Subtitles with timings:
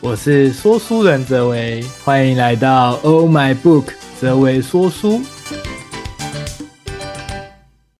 [0.00, 5.20] 我是说书人泽维，欢迎来到 Oh My Book 泽维说书。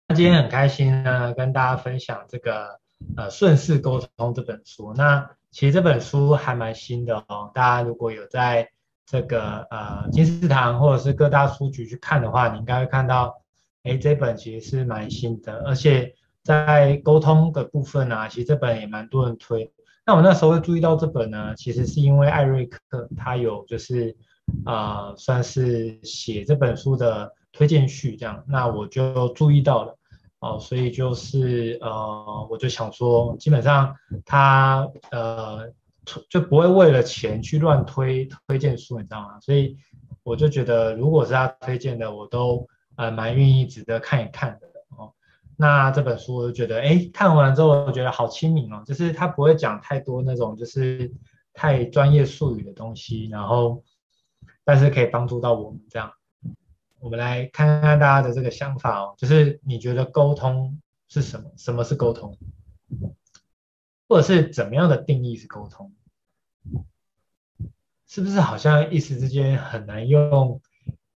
[0.06, 2.78] 那今天很开心呢，跟大家分享这个
[3.16, 4.94] 呃顺势沟通这本书。
[4.94, 8.68] 那其实这本书还蛮新的哦，大家如果有在
[9.04, 13.34] 这个呃金石堂或者是各大书局去看的话，你应该会看到，
[13.82, 19.72] 哎，这本其实是蛮新的，而且在沟通的部分啊，其实这本也蛮多人推。
[20.08, 24.16] 那我那时候注意到这本呢，其实是因为艾瑞克他有就是、
[24.64, 29.94] 呃，算是写这本书的推荐序这样，那我就注意到了
[30.38, 35.70] 哦，所以就是呃，我就想说，基本上他呃
[36.30, 39.38] 就不会为了钱去乱推推荐书，你知道吗？
[39.40, 39.76] 所以
[40.22, 45.12] 我就觉得，如果是他推荐的，我都呃蛮愿意值得看一看的哦。
[45.60, 51.12] 那这本书我就觉得，哎，看完之后我觉得好亲民哦，就是他不会讲太多那种就是
[51.52, 53.82] 太专业术语的东西，然后
[54.62, 56.12] 但是可以帮助到我们这样。
[57.00, 61.50] 我们来看看大家的这个想法哦，就是你觉得沟通是什么？
[61.56, 62.38] 什么是沟通？
[64.08, 65.92] 或者是怎么样的定义是沟通？
[68.06, 70.60] 是不是好像一时之间很难用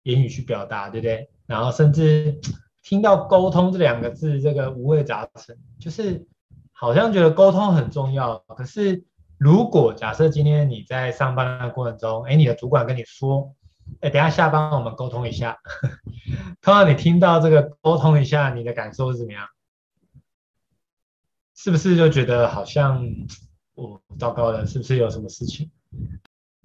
[0.04, 1.28] 言语去表达，对不对？
[1.44, 2.40] 然后甚至。
[2.82, 6.26] 听到沟通这两个字，这个五味杂陈，就是
[6.72, 8.38] 好像觉得沟通很重要。
[8.48, 9.04] 可是，
[9.38, 13.54] 如果假设今天你在上班的过程中，哎，你的主管跟你说，
[14.00, 15.58] 哎，等下下班我们沟通一下。
[16.62, 19.46] 通常你听到这个沟通一下，你的感受是怎么样？
[21.54, 23.04] 是不是就觉得好像，
[23.74, 25.70] 哦，糟糕了，是不是有什么事情？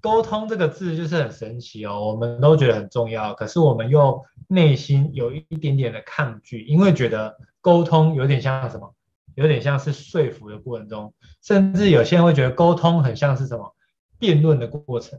[0.02, 8.94] 沟通这个字就是很神奇哦，我们都觉得很重要，可是我们又内心有一点点的抗拒，因为觉得沟通有点像什么，
[9.34, 13.74] 有点像是说服的过程中，甚至有些人会觉得沟通很像是什么
[14.18, 15.18] 辩论的过程，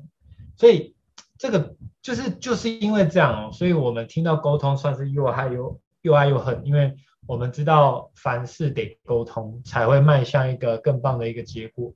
[0.55, 0.95] 所以
[1.37, 6.95] 这个就是就是因为这样哦，所以我们听到沟通算是又爱又又爱又恨，因为
[7.25, 11.93] 我们知道凡事得沟通才会迈向一个更棒的一个结果，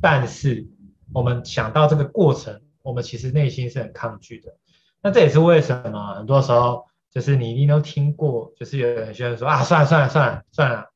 [0.00, 0.66] 但是。
[1.14, 4.56] 我们想到这个过程，我们其实内心是很抗拒的。
[5.02, 6.14] 那这也是为什么？
[6.14, 10.86] 很多时候就是你一定都听过，就是有些人说啊，算了算了算了算了，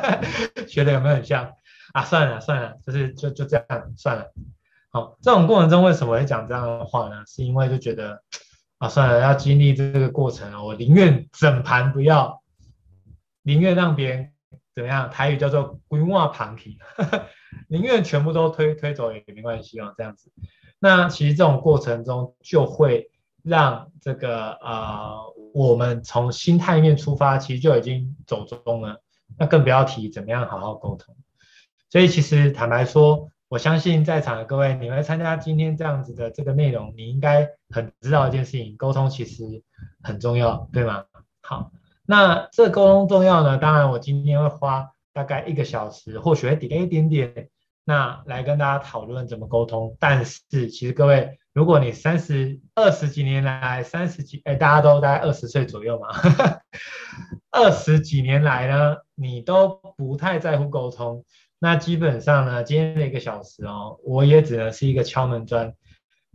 [0.66, 1.52] 学的有没有很像
[1.92, 2.02] 啊？
[2.04, 4.32] 算了算了，就是就就这样算了。
[4.90, 7.24] 好，这种过程中为什么会讲这样的话呢？
[7.26, 8.22] 是因为就觉得
[8.78, 12.42] 啊，算了，要经历这个过程，我宁愿整盘不要，
[13.42, 14.32] 宁愿让别人
[14.80, 15.10] 怎么样？
[15.10, 16.78] 台语叫做规划旁体。
[17.68, 20.32] 宁愿全部都推推走也没关系哦，这样子。
[20.78, 23.10] 那其实这种过程中就会
[23.42, 25.18] 让这个呃，
[25.52, 29.02] 我们从心态面出发，其实就已经走中了。
[29.38, 31.14] 那更不要提怎么样好好沟通。
[31.90, 39.62] 所以其实坦白说，我相信在场的各位，你们参加今天这样子的这个内容，你应该很知道一件事情，沟通其实
[40.02, 41.04] 很重要，对吗？
[41.42, 41.72] 好，
[42.10, 43.56] 那这沟通重要呢？
[43.56, 47.48] 当然，我今天会花大概一个小时，或许会 delay 一点点。
[47.84, 56.08] 那来跟大家讨论怎么沟通，但是其实各位，如果你三十二十几年来，三十几哎，大家都大概二十岁左右嘛，
[57.52, 61.24] 二十几年来呢，你都不太在乎沟通，
[61.60, 65.72] 那基本上呢，今天的一个小时哦，我也只能是一个敲门砖，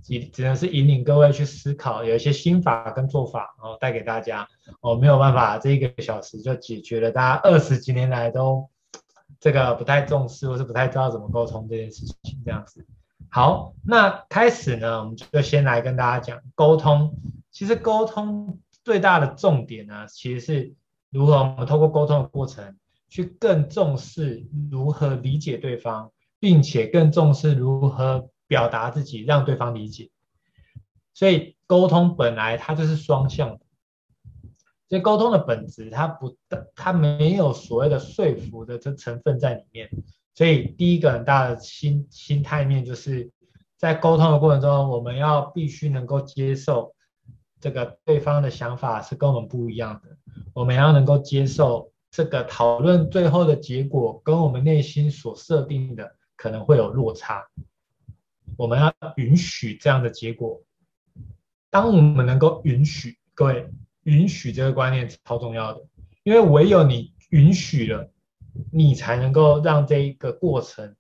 [0.06, 4.48] 只只能是引领各位去思考，有一些心法跟做法然哦，带给大家，
[4.82, 8.70] 哦，没有办法，这一个小时就解决了大家二十几年来都。
[9.40, 12.86] 这个不太重视，或是不太知道怎么沟通这件事情，这样子。
[13.30, 17.14] 好，那开始呢，我们就先来跟大家讲沟通。
[17.52, 20.74] 其实沟通最大的重点呢，其实是
[21.12, 22.76] 如何我们透过沟通的过程，
[23.10, 30.10] 去更重视如何理解对方，并且更重视如何表达自己，让对方理解。
[31.14, 33.60] 所以沟通本来它就是双向的。
[34.88, 36.38] 所以沟通的本质，它不，
[36.76, 39.90] 它没有所谓的说服的这成分在里面。
[40.36, 43.32] 所以第一个很大的心心态面，就是
[43.78, 46.94] 在沟通的过程中，我们要必须能够接受
[47.60, 50.18] 这个对方的想法是跟我们不一样的。
[50.54, 57.44] 我们要能够接受这个讨论最后的结果跟我们内心所设定的可能会有落差。
[58.58, 60.62] 我们要允许这样的结果。
[61.70, 63.70] 当我们能够允许，各位。
[64.06, 65.82] 允许这个观念超重要的，
[66.22, 68.12] 因为唯有你允许了，
[68.72, 70.96] 你才能够让这一个过程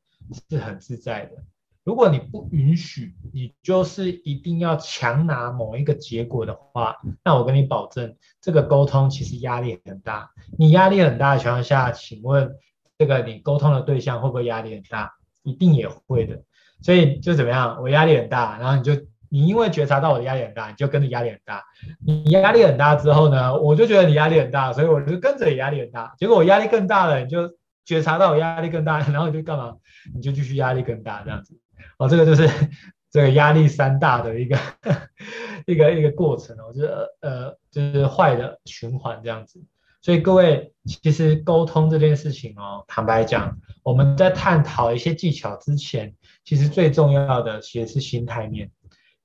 [0.49, 1.43] 是很自在的。
[1.83, 10.31] 如果你不允许，你就是一定要强拿某一个结果的话，那我跟你保证，这个沟通其实压力很大。
[10.57, 12.55] 你压力很大的情况下，请问
[12.97, 15.13] 这个你沟通的对象会不会压力很大？
[15.43, 16.41] 一定也会的。
[16.81, 18.93] 所以就怎么样，我压力很大，然后你就
[19.29, 21.63] 你因为觉察到我的压力很大，你就跟着压力很大。
[22.05, 26.13] 你压力很大之后呢，我就觉得你压力很大，所以我就跟着也压力很大。
[26.17, 27.51] 结果我压力更大了，你就
[27.83, 29.75] 觉察到我压力更大，然后你就干嘛？
[30.13, 31.59] 你就继续压力更大这样子。
[31.97, 32.47] 哦，这个就是
[33.11, 34.57] 这个压力三大的一个
[35.65, 36.87] 一个一个过程哦，就是
[37.21, 39.59] 呃就是坏的循环这样子。
[40.05, 46.13] 所以各位，其实沟通这件事情哦，坦白讲，我们在探讨一些技巧之前，
[46.43, 48.69] 其实最重要的其实是心态面。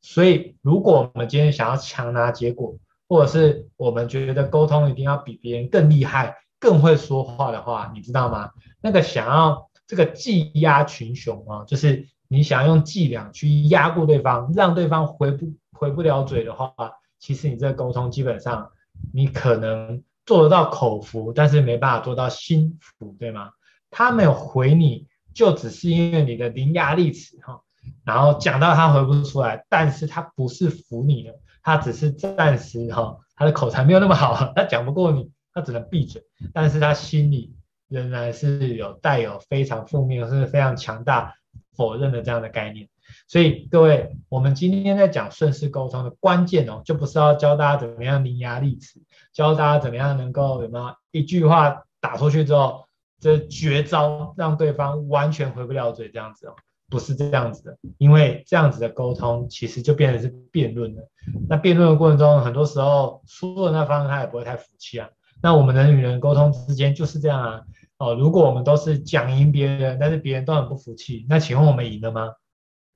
[0.01, 8.53] 所以，如果我们今天想要强拿结果，或者是我们觉得沟通一定要比别人更厉害、更会说话的话，你知道吗？
[8.81, 16.73] 那个想要这个技压群雄啊，就是你想要用伎俩去压过对方，让对方回不回不了嘴的话，
[17.19, 18.71] 其实你这个沟通基本上
[19.13, 20.03] 你可能。
[20.31, 23.51] 做得到口服，但是没办法做到心服，对吗？
[23.91, 27.61] 他没有回你，就只是因为你的伶牙俐齿哈，
[28.05, 31.35] 然后讲到他回不出来，但是他不是服你的，
[31.65, 36.23] 他只是暂时哈，他的口才没有那么好， 他讲不过你，他只能闭嘴，
[36.55, 37.53] 但是他心里
[37.89, 41.35] 仍然是有带有非常负面，甚至非常强大
[41.77, 42.89] 否认的这样的概念。
[43.29, 49.01] 所以各位，我们今天在讲顺势沟通的关键哦，就不是要教大家怎么样伶牙俐齿，
[49.33, 52.85] 教大家怎么样能够有没有一句话打出去之后，
[53.21, 56.55] 这绝招让对方完全回不了嘴这样子哦，
[56.89, 61.09] 不是这样子的，因为这样子的沟通其实就变成是辩论了。
[61.49, 65.09] 那辩论的过程中，很多时候输的那方他也不会太服气啊。
[65.43, 67.61] 那我们人与人沟通之间就是这样啊。
[67.99, 72.31] 哦，如果我们都是讲赢别人，但是别人都很不服气，那请问我们赢了吗？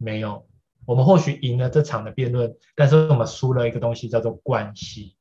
[0.05, 0.47] 没有，
[0.85, 5.17] 我们或许赢了这场的辩论，但是我们输了一个东西，叫做关系。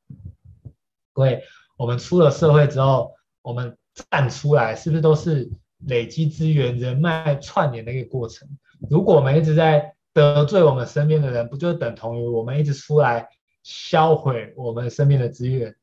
[1.14, 1.42] 各位，
[1.78, 3.78] 我们出了社会之后，我们
[4.12, 5.50] 站出来，是不是都是
[5.88, 8.50] 累积资源、人脉串联的一个过程？
[8.90, 13.30] 如果我们一直在得罪我们身边的人，不就等同于我们一直出来
[13.64, 15.74] 销毁我们身边的资源？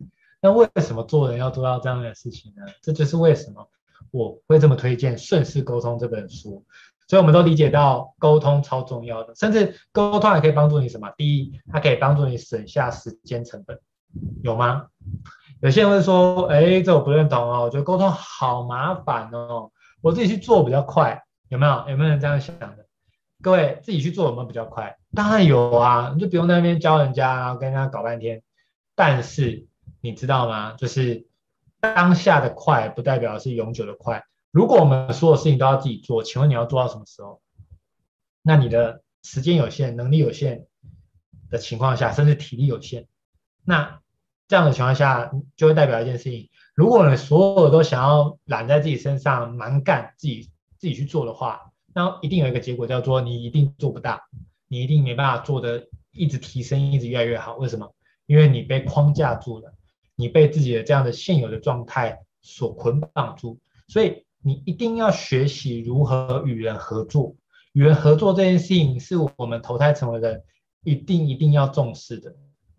[0.42, 2.64] 那为什么做人要做到这样的事情呢？
[2.82, 3.66] 这就是为什么
[4.10, 6.66] 我会这么推荐《顺势沟通》这本书。
[7.10, 11.10] 所以我们都理解到沟通超重要的，甚至沟通还可以帮助你什么？
[11.16, 13.80] 第一，它可以帮助你省下时间成本，
[14.44, 14.86] 有吗？
[15.60, 21.84] 有些人会说，哎，这我不认同哦，我觉得沟通好麻烦哦，我自己去做比较快，有没有？
[21.88, 22.86] 有没有人这样想的？
[23.42, 24.96] 各位自己去做有没有比较快？
[25.12, 28.40] 当然有啊，你就不用在那边教人家，然后跟人家搞半天。
[28.94, 29.66] 但是
[30.00, 30.74] 你知道吗？
[30.78, 31.26] 就是
[31.80, 34.22] 当下的快，不代表是永久的快。
[34.52, 37.40] 如果我们所有事情都要自己做，请问你要做到什么时候？
[38.42, 40.66] 那你的时间有限、能力有限
[41.50, 43.06] 的情况下，甚至体力有限，
[43.64, 44.00] 那
[44.48, 54.22] 这样的情况下，就会代表一件事情：如果你所有都想要揽在自己身上蛮干，自己自己去做的话，那一定有一个结果叫做你一定做不大，
[54.66, 57.54] 你一定没办法做的一直提升，一直越来越好。
[57.56, 57.94] 为什么？
[58.26, 59.74] 因为你被框架住了，
[60.16, 64.24] 你被自己的这样的现有的状态所捆绑住，所以。
[64.42, 67.36] 你一定要学习如何与人合作，
[67.72, 70.42] 与人合作这件事情是我们投胎成为人
[70.82, 72.34] 一定一定要重视的，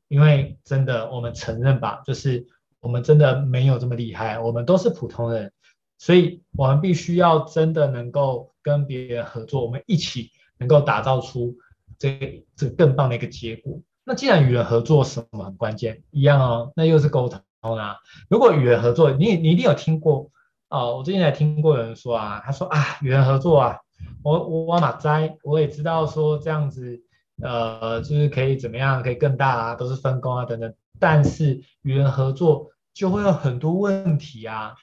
[0.07, 2.47] 因为真的，我们承认吧，就是
[2.79, 5.53] 我们真的没有这么厉害，我们都是普通人，
[5.99, 11.55] 所以我们必须要真的能够跟别人合作，我们一起能够打造出
[11.99, 13.79] 这这更棒的一个结果。
[14.03, 17.97] 那既然与人合作什么很关键，一样哦，那又是沟通啊。
[18.29, 20.31] 如果与人合作，你你一定有听过。
[20.71, 23.77] 哦，我最近还听过有人说啊，他说啊，与人合作啊，
[24.23, 26.97] 我我马哉，我也知道说这样子，
[27.43, 30.73] 呃，就是可以怎么样，可以更大啊，都是分工啊等等。
[30.97, 34.73] 但是与人合作就会有很多问题啊。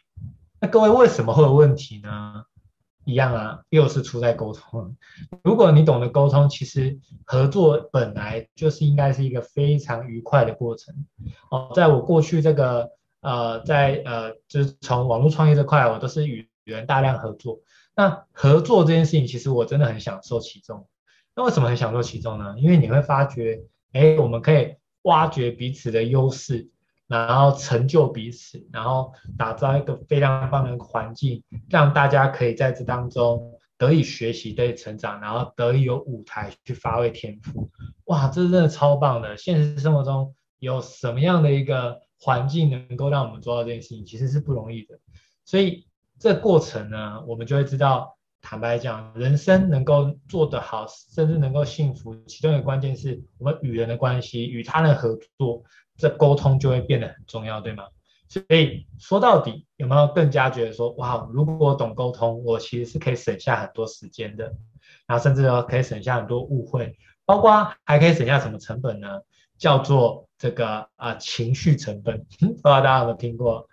[0.61, 2.45] 那各位为什么会有问题呢？
[3.07, 4.95] 一样啊，又是出在沟通。
[5.43, 10.95] 如果你懂得沟通，其实合作本来就是应该是一个非常愉快的过程。
[11.51, 12.91] 哦，在我过去这个。
[13.21, 17.59] 呃，在呃，就是从网络创业这块，我都是与人大量合作。
[17.97, 20.87] 那合作这件事情，其实我真的很享受其中。
[21.35, 22.55] 那为什么很享受其中呢？
[22.59, 23.61] 因为你会发觉，
[23.93, 26.71] 哎，我们可以挖掘彼此的优势，
[27.09, 37.69] 然后成就彼此，然后打造一个非常棒的环境，让大家可以在这当中得以学习、得以成长，然后得以有舞台去发挥天赋。
[38.05, 39.37] 哇，这真的超棒的！
[39.37, 42.01] 现实生活中有什么样的一个？
[42.21, 44.99] 环境能够让我们做到这件事情，其实是不容易的。
[45.45, 45.87] 所以
[46.19, 55.63] 这过程呢，我们就会知道，坦白讲，人生能够做得好，甚至能够幸福，其中的关键是我们与人的关系，与他人合作，
[55.97, 57.85] 这沟通就会变得很重要，对吗？
[58.29, 64.53] 所以说到底，有没有更加觉得说，哇，如果懂沟通，我其实是可以省下很多时间的，
[65.07, 69.21] 然后甚至呢可以省下很多误会，包括还可以省下什么成本呢？
[69.59, 73.69] 叫做这个啊、情绪成本， 不知道大家有没有听过？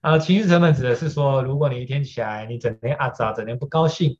[0.00, 4.18] 啊、情绪成本指的是说，如果你一天起来你整天啊杂，整天不高兴，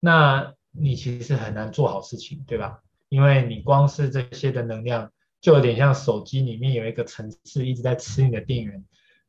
[0.00, 2.80] 那你其实很难做好事情，对吧？
[3.08, 5.10] 因为你光是这些的能量，
[5.40, 8.84] 就有点像手机里面有一个程式一直在吃你的电源。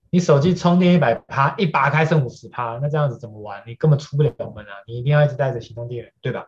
[0.10, 3.62] 你手机充电一百趴，一拔开剩五十趴，那这样子怎么玩？
[3.68, 4.72] 你根本出不了门啊！
[4.88, 6.48] 你一定要一直带着行动电源，对吧？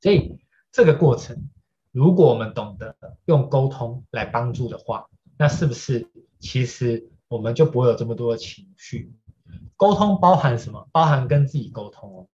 [0.00, 0.38] 所以
[0.70, 1.48] 这个过程，
[1.96, 5.06] 如果我们懂得用沟通来帮助的话，
[5.38, 6.06] 那是不是
[6.38, 9.14] 其实我们就不会有这么多的情绪？
[9.78, 10.86] 沟通包含什么？
[10.92, 12.26] 包含跟自己沟通哦。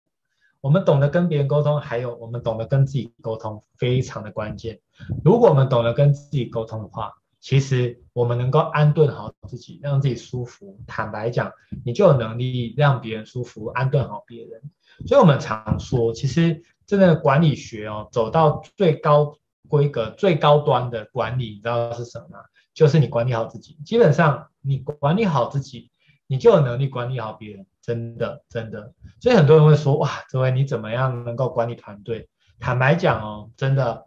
[0.59, 4.81] 我们懂得跟别人沟通，还有我们懂得跟自己沟通，非常的关键。
[5.23, 10.77] 如果我们懂得跟自己沟通的话，其实我们能够安顿好自己，让自己舒服。
[10.85, 11.53] 坦白讲，
[11.85, 14.61] 你就有能力让别人舒服，安顿好别人。
[15.07, 19.37] 所以，我们常说，其实真的管理学哦，走到最高
[19.73, 22.37] 规格、最高端的管理，你知道是什么？
[22.75, 23.73] 就是你管理好自己。
[23.83, 25.89] 基本上，你管理好自己，
[26.27, 27.65] 你就有能力管理好别人。
[27.81, 28.93] 真的，真的。
[29.19, 32.29] 所以很多人会说，哇，这位你怎么样能够管理团队？
[32.59, 34.05] 坦白讲哦，真的。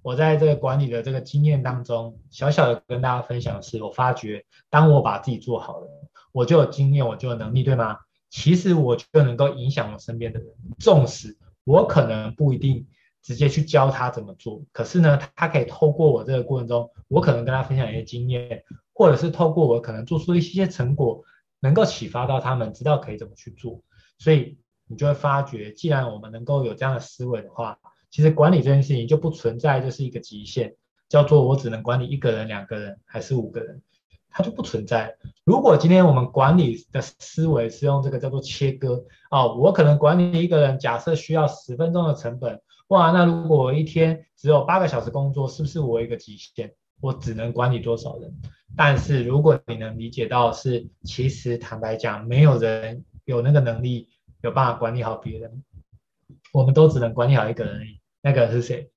[0.00, 5.88] 我在这个管理的这个经验当中，小小的跟大家分享的是，我发觉当我把自己做好了，
[6.32, 7.98] 我就有经验，我就有能力，对吗？
[8.30, 12.86] 其实我就能够影响我身边的人，纵使我可能不一定
[13.22, 21.22] 直接去教他怎么做，可是呢，他可以透过我这个过程中，我可能跟他分享一些经验，或者是透过我可能做出一些成果，
[21.60, 23.80] 能够启发到他们，知道可以怎么去做。
[24.18, 27.78] 所以你就会发觉，既然我们能够有这样的思维的话，
[28.10, 30.74] 其实管理这件事情就不存在就是一个极限，
[31.08, 33.80] 叫做我只能管理一个人、两个人还是五个人，
[34.30, 35.16] 它就不存在。
[35.44, 42.60] 如果今天我们管理的思维是用这个叫做切割哦，我可能管理一个人，假设需要十分钟的成本，
[42.92, 46.74] 哇，那如果我一天只有八个小时工作，是不是我一个极限？
[47.00, 48.30] 我只能管理多少人？
[48.76, 54.10] 但是如果你能理解到是，其实坦白讲，没有人有那个能力
[54.42, 55.64] 有办法管理好别人，
[56.52, 57.80] 我们都只能管理好一个人。
[58.20, 58.90] 那个人是谁？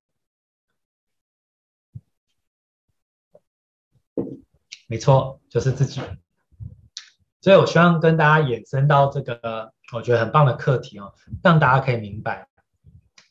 [4.87, 6.01] 没错，就是自己。
[7.39, 12.49] 所以我希望跟大家衍生到这个，我觉得很棒的课题哦，让大家可以明白，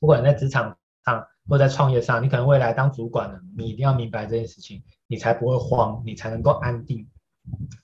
[0.05, 7.09] 不管在职场上或在创业上，你可能未来当主管了，你一定要明白这件事情，你才不会慌，你才能够安定。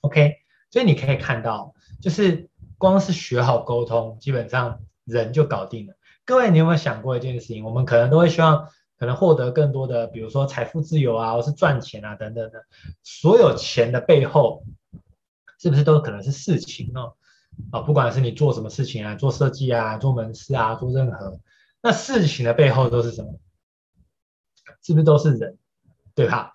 [0.01, 0.35] OK，
[0.69, 2.47] 所以你可以看到，就是
[2.77, 5.95] 光是学好沟通，基本上人就搞定了。
[6.23, 7.65] 各位，你有没有想过一件事情？
[7.65, 8.67] 我们可能都会希望，
[8.99, 12.65] 可能获得更多的，比如说财富自由啊，或是赚钱啊等等的。
[13.01, 14.63] 所有钱的背后，
[15.59, 17.13] 是不是都可能是事情哦？
[17.71, 21.39] 啊，不管是你做什么事情啊，做设计啊，做门市啊，做任何，
[21.81, 23.39] 那事情的背后都是什么？
[24.81, 25.57] 是不是都是人？
[26.13, 26.53] 对吧？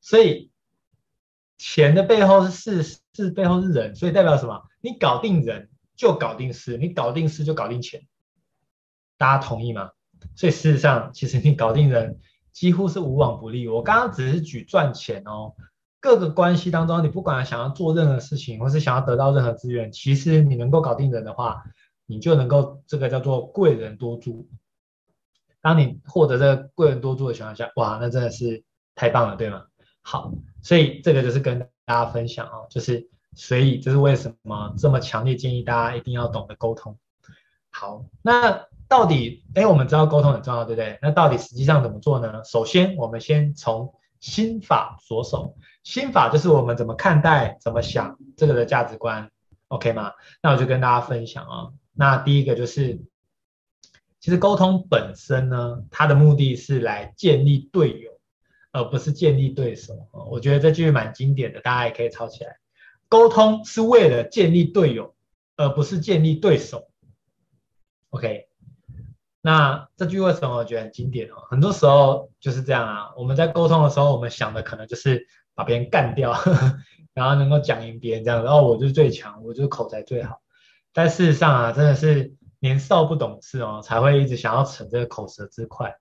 [0.00, 0.50] 所以
[1.56, 4.62] 钱的背后是事，事背后是人，所以代表什么？
[4.80, 8.06] 你搞定人就搞定事，你搞定事就搞定钱。
[9.16, 9.92] 大家同意吗？
[10.34, 12.18] 所以事实上，其实你搞定人
[12.52, 13.68] 几乎是无往不利。
[13.68, 15.54] 我刚刚只是举赚钱哦，
[16.00, 21.62] 各个关系当中，你不管想要做任何事情，或是想要得到任何资源，其实你能够搞定人的话，
[22.06, 24.48] 你就能够这个叫做贵人多助。
[25.60, 28.62] 当你获得这个贵人多助的情况下，哇，那真的是
[28.94, 29.64] 太棒了，对吗？
[30.02, 30.32] 好，
[30.62, 36.98] 所以这个就是跟大家分享哦，就是所以这是为什么这么强烈建议大家一定要懂得沟通。
[37.70, 38.66] 好，那。
[38.86, 40.98] 到底，哎，我们知道沟通很重要，对不对？
[41.00, 42.44] 那到底实际上怎么做呢？
[42.44, 45.56] 首先，我们先从心法着手。
[45.82, 49.30] 心法就是我们怎么看待、怎么想这个的价值观
[49.68, 50.12] ，OK 吗？
[50.42, 51.72] 那我就跟大家分享啊。
[51.94, 53.00] 那第一个就是，
[54.20, 58.10] 其实沟通本身呢，它的目的是来建立队友，
[58.72, 60.08] 而不是建立对手。
[60.12, 62.56] 我觉得这句蛮经典的，大家也可以抄起来。
[63.08, 65.14] 沟通是为了建立队友，
[65.56, 66.90] 而不是建立对手。
[68.10, 68.48] OK。
[69.46, 71.34] 那这句为什么我觉得很经典哦？
[71.50, 73.12] 很多时候就是这样啊。
[73.14, 76.78] 我们在沟通的时候，我们想的可能就是把别人干掉，呵呵，
[77.12, 78.42] 然后能够讲赢别人这样。
[78.42, 80.40] 然后我就最强，我就口才最好。
[80.94, 85.94] 但事实上啊，真的是年少不懂事哦，才会一直想要逞这个口舌之快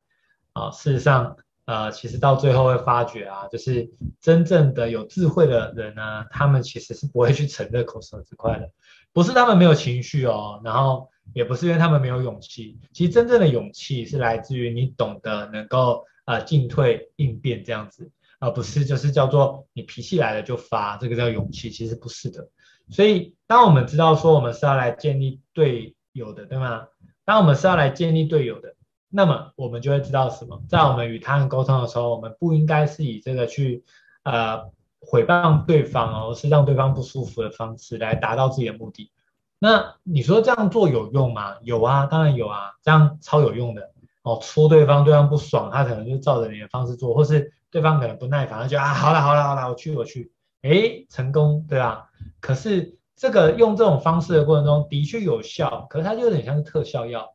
[0.53, 0.71] 啊。
[0.71, 1.35] 事实上，
[1.65, 8.69] 呃，其实到最后会发觉啊，就是真正的有智慧的人呢，他们其实是不会去逞这口舌之快的，
[9.11, 11.09] 不是他们没有情绪哦，然后。
[11.33, 22.49] 也不是因为他们没有勇气，其实真正的勇气是来自于你懂得能够呃进退应变这样子而不是就是叫做你脾气来了就发，这个叫勇气，其实不是的。
[22.89, 26.87] 所以当我们知道说我们是要来建立队友的，对吗？
[27.25, 28.75] 当我们是要来建立队友的，
[29.09, 33.83] 那么我们就会知道什么，在我们与他人沟通的时候，我们不应该是以这个去
[34.23, 34.71] 呃
[35.01, 39.11] 诽谤对方哦，是让对方不舒服的方式来达到自己的目的。
[39.59, 41.55] 那你说这样做有用吗？
[41.61, 43.91] 有啊，当然有啊，这样超有用的
[44.23, 44.39] 哦。
[44.41, 52.09] 戳对方，对方不爽，他可能就照着你的方式做，或是对方可能不耐烦，他就啊，好了好了好了，我去我去，诶，成功，对吧？
[52.43, 57.33] 可是这个用这种方式的过程中的确有效，可是它就有点像是特效药，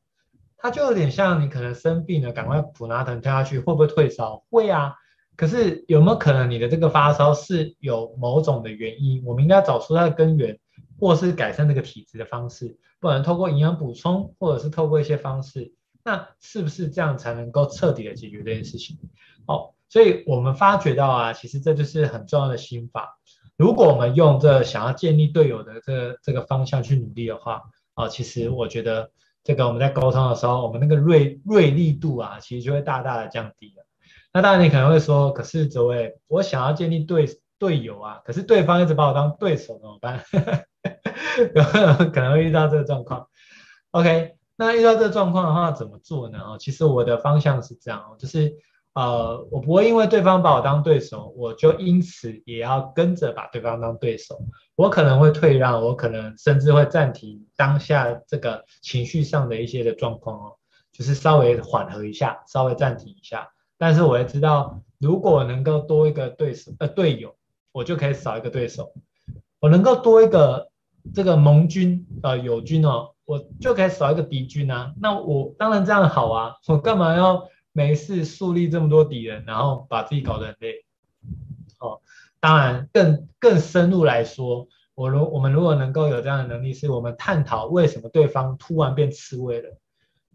[0.59, 4.45] 它就有点像你可能生病了，赶快普拿疼跳下去，会不会退烧？
[4.51, 4.95] 会啊。
[5.35, 9.25] 可是有没有可能你的这个发烧是有某种的原因？
[9.25, 10.59] 我们应该找出它的根源。
[11.01, 15.73] 或是改善这个体质的方式，不能透过营养补充，或者是透过一些方式，
[16.03, 18.99] 那是不是这样才能够彻底的解决这件事情？
[19.47, 23.18] 好，所以我们发觉到啊，其实这就是很重要的心法。
[23.59, 29.11] 如果我们用这想要建立队友的这这个方向去努力的话，啊，其实我觉得
[29.43, 33.85] 这个我们在沟通的时候，我们那个锐锐利度啊，其实就会大大的降低了。
[34.33, 37.27] 那当然你可能会说，可是这位我想要建立队
[37.59, 40.23] 队友啊，可是对方一直把我当对手怎么办？
[42.13, 43.27] 可能会遇到这个状况
[43.91, 46.39] ，OK，那遇到这个状况的话怎么做呢？
[46.39, 48.55] 哦，其实我的方向是这样，就是
[48.95, 54.41] 呃，我不会因为对方把我当对手，我就因此也要跟着把对方当对手。
[54.75, 60.53] 我可能会退让，我可能甚至会暂停当下这个情绪上的一些的状况哦，
[60.93, 63.49] 就是稍微缓和一下，稍微暂停一下。
[63.77, 67.37] 但是我也知道，如果能够多一个对手呃队友，
[67.71, 68.93] 我就可以少一个对手。
[69.61, 70.71] 我能够多一个
[71.15, 74.93] 这个盟军呃友军哦，我就可以少一个敌军啊。
[75.01, 80.85] 那我当然这样好啊，我干嘛要没事树立这么多敌人，然后把自己搞得很累？
[81.81, 82.01] 哦，
[82.41, 89.79] 当然更更深入来说，我如我们如果能够有这样的能力，是我们探讨为什么对方突然变刺猬了，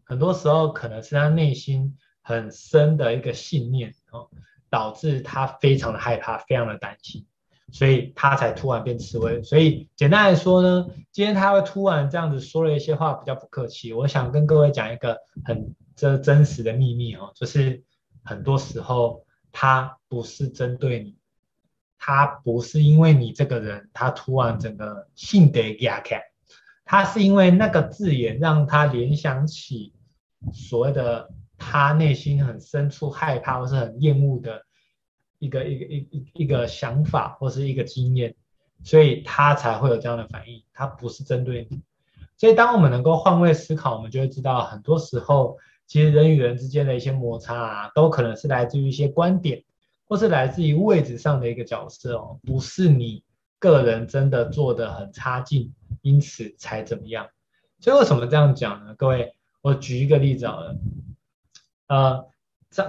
[0.04, 4.30] 很多时候可能是他内心很深的一个信念哦，
[4.70, 7.26] 导致他非常的害怕，非常的担心。
[7.72, 9.42] 所以他才突然变刺猬。
[9.42, 13.92] 所以简单来说呢，今天他会突然这样子说了一些话，比较不客气。
[13.94, 17.84] 我想跟各位讲一个很这真实的秘密哦，就是
[18.24, 21.18] 很多时候他不是针对你，
[21.98, 26.22] 他不是因为你这个人，他突然整个性格压开，
[26.86, 29.94] 他是因为那个字眼让他联想起
[30.52, 34.66] 所谓的他内心很深处害怕或是很厌恶的。
[35.40, 38.34] 一个一个一一一个想法或是一个经验，
[38.82, 40.64] 所以他才会有这样的反应。
[40.72, 41.82] 他不是针对你，
[42.38, 49.64] 所以当我们能够换位思考，我们就会知道，很多时候其实人与人之间的一些摩擦啊，都可能是来自于一些观点，
[50.06, 53.24] 或是来自于位置上的一个角色哦，不是你
[53.60, 57.28] 个人真的做得很差劲，因此才怎么样。
[57.80, 58.96] 所以为什么这样讲呢？
[58.98, 60.76] 各位，我举一个例子好了，
[61.88, 62.26] 呃。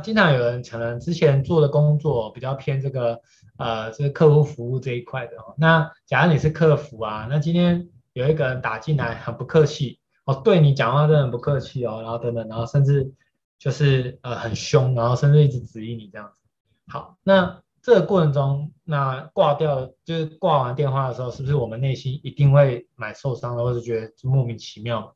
[0.03, 3.21] 经常有人可能之前做的工作比较偏这个，
[3.59, 5.55] 呃，这个客户服务这一块的哦。
[5.59, 13.13] 那假如你是客服啊，那今天有一个人打进来很不客气哦，对你讲话真的很不客气哦，然后等等，然后甚至
[13.59, 16.41] 就是呃很凶，然后甚至一直质疑你这样子。
[16.89, 25.15] 好，那这个过程中，那挂掉就是挂完电话的时候，是不是我们内心一定会蛮受伤的，或是觉得莫名其妙？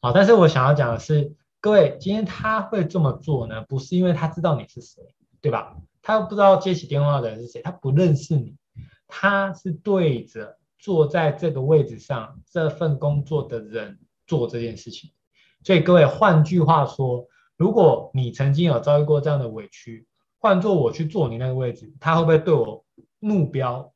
[0.00, 1.34] 好，但是我想要讲的是。
[1.60, 3.62] 各位，今天他会这么做呢？
[3.62, 5.02] 不是因为他知道你是谁，
[5.40, 5.74] 对吧？
[6.02, 8.54] 他又不知道接起电话的人是谁，他不认识你，
[9.08, 15.10] 他是对着坐在这个位置上这份工作的人做这件事情。
[15.62, 20.06] 所以各位，换句话说，如果你曾经有遭遇过这样的委屈，
[20.38, 22.84] 换做我去坐你那个位置，他会不会对我
[23.18, 23.94] 目标？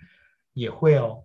[0.54, 1.24] 也会哦。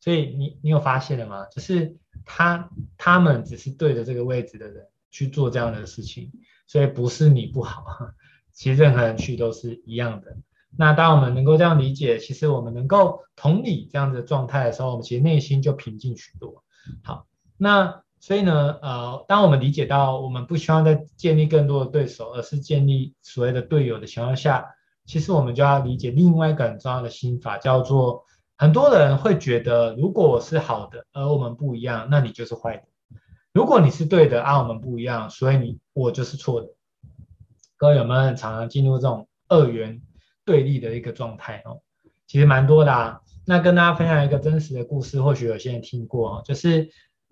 [0.00, 1.46] 所以你你有发现了吗？
[1.46, 4.86] 就是他他们只是对着这个位置的人。
[5.14, 6.32] 去做这样的事情，
[6.66, 7.84] 所以不是你不好，
[8.50, 10.36] 其实任何人去都是一样的。
[10.76, 16.64] 那当我们能够这样理解，其实我们能够同理这样的状态的时候，我们其实内心就平静许多。
[17.04, 24.66] 好，那所以呢，呃，当我们理解到我们不希望再建立更多的对手，而是建立所谓的队友的情况下，
[25.04, 28.24] 其实我们就要理解另外一个很重要的心法，叫做
[28.56, 32.84] 很多人会觉得，如果我是好的，而我们不一样，那你就是坏的。
[33.52, 36.68] 如果你是对的，啊，我们不一样，所以你我就是错的。
[37.76, 40.00] 各位有没有很常常进入这种二元
[40.44, 41.82] 对立的一个状态哦？
[42.26, 43.20] 其实蛮多的啊。
[43.44, 46.88] 那跟大家分享一个真实的故事，或许有些人听过哦，就是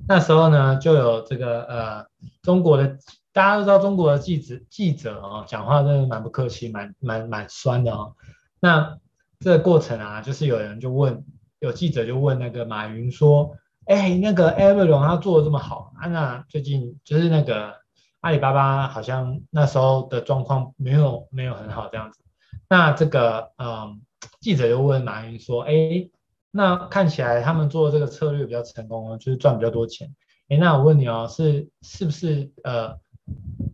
[0.08, 2.06] 那时候呢，就有这个呃
[2.42, 2.98] 中国的
[3.32, 8.14] 大家都知道中国的记者记者哦，讲话真的蛮不客气，蛮蛮蛮酸的哦。
[8.60, 8.98] 那
[9.40, 11.24] 这个过程啊，就是有人就问，
[11.60, 17.74] 有记者就问那个马云说，哎，那个 Avalon 他做的这么好，啊，那最近就是那个
[18.20, 22.20] 阿里巴巴好像那时候的状况没有没有很好这样子。
[22.68, 24.00] 那这个嗯，
[24.40, 26.08] 记者就问马云说，哎，
[26.54, 30.14] 那看起来他们做这个策略比较成功，就是赚比较多钱。
[30.48, 33.00] 哎，那我问你哦，是是不是呃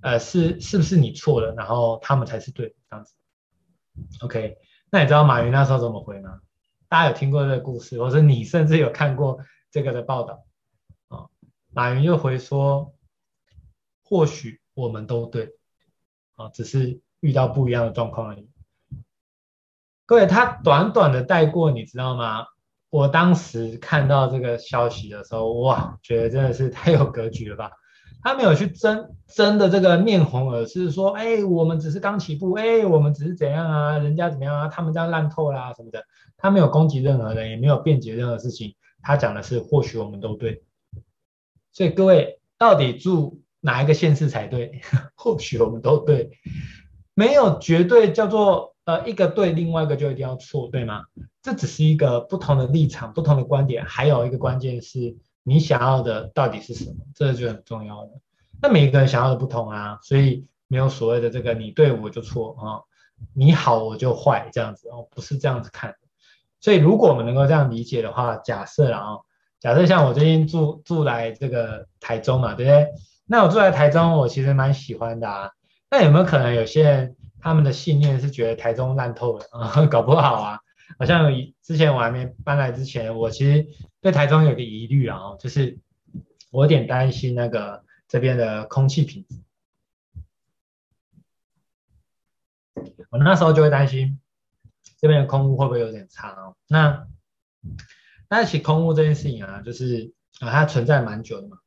[0.01, 3.15] 呃是是不是你错了，然后他们才是对这样子
[4.21, 4.59] ？OK，
[4.91, 6.39] 那你知道马云那时候怎么回吗？
[6.89, 9.41] 大家有听过这个故事，或者你甚至有看过
[9.73, 10.45] 这个的报道
[11.09, 11.27] 啊？
[11.73, 12.95] 马云又回说，
[14.05, 15.57] 或许我们都对
[16.37, 18.49] 啊，只是遇到不一样的状况而已。
[20.07, 22.47] 各位，他短短的带过，你知道吗？
[22.91, 27.71] 我当时看到这个消息的时候，哇，觉得真的是太有格局了吧！
[28.23, 36.03] 他没有去争争的这个面红耳赤，说，哎，我们只是刚起步，哎，我们只是怎样啊，人家怎么样啊，他们这样烂透啦什么的。
[36.39, 38.75] 他没有攻击任何人，也没有辩解任何事情。
[39.03, 40.65] 他讲的是，或许我们都对。
[41.73, 44.81] 所以各位，到底住哪一个县市才对？
[45.15, 46.31] 或许我们都对，
[47.13, 48.75] 没有绝对叫做。
[48.89, 51.05] 呃，一个对，另外一个就一定要错，对吗？
[51.43, 53.85] 这只是一个不同的立场，不同的观点。
[53.85, 58.09] 还有一个关键是你想要的到底是什么，这就很重要了。
[58.63, 62.81] 那每一个人想要的不同啊，所以没有所谓的这个你对我就错啊，
[63.35, 65.95] 你好我就坏这样子哦，不是这样子看。
[66.59, 69.21] 所以如果我们能够这样理解的话，假设啊、哦，
[69.61, 72.89] 假设像我最近住住来这个台中嘛，对不对？
[73.27, 75.51] 那我住在台中，我其实蛮喜欢的啊。
[75.91, 77.17] 那有没有可能有些人？
[77.41, 79.47] 他们的信念是觉得台中烂透了，
[79.89, 80.61] 搞不好啊，
[80.99, 81.31] 好像
[81.63, 83.67] 之前我还没搬来之前，我其实
[84.01, 85.79] 对台中有个疑虑啊，就是
[86.51, 89.37] 我有点担心那个这边的空气品质。
[93.11, 94.21] 我那时候就会担心
[94.99, 96.57] 这边的空污会不会有点差哦。
[96.67, 97.07] 那
[98.29, 101.59] 但是其实空污这件事情啊，就是啊它存在蛮久的嘛，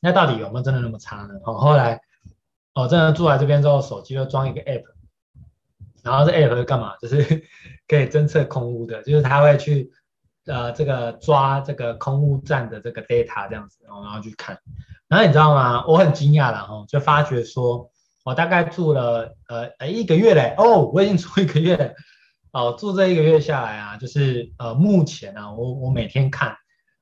[0.00, 1.40] 那到底有没有真的那么差呢？
[1.44, 2.00] 好，后来。
[2.74, 4.84] 哦，真的住来这边之后，手机就装一个 app，
[6.02, 6.96] 然后这 app 是干嘛？
[6.96, 7.22] 就是
[7.86, 9.92] 可以侦测空屋的，就是它会去
[10.46, 14.58] 呃这个抓这个空屋站的这个 data 这样子，然后然后去看。
[15.06, 15.84] 然后你知道吗？
[15.86, 17.90] 我很惊讶了哈，就发觉说，
[18.24, 21.92] 我大概住了呃呃一个月嘞，哦，我已经住一个月了，
[22.52, 26.56] 哦，住这一个月下来啊，就是呃目前啊，我我每天看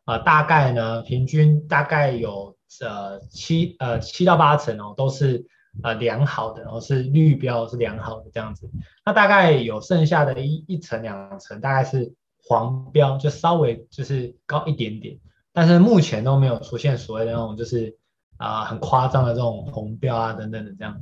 [0.05, 5.47] 啊、大概呢平均大概有呃七呃七到八成哦，都是。
[5.83, 8.69] 呃，良好的，然后是绿标是良好的这样子，
[9.07, 15.17] 那大概有剩下的一一层两层，大概是黄标，就稍微就是高一点点，
[15.53, 17.97] 但是目前都没有出现所谓的那种就是
[18.37, 21.01] 啊、很夸张的这种红标啊等等的这样，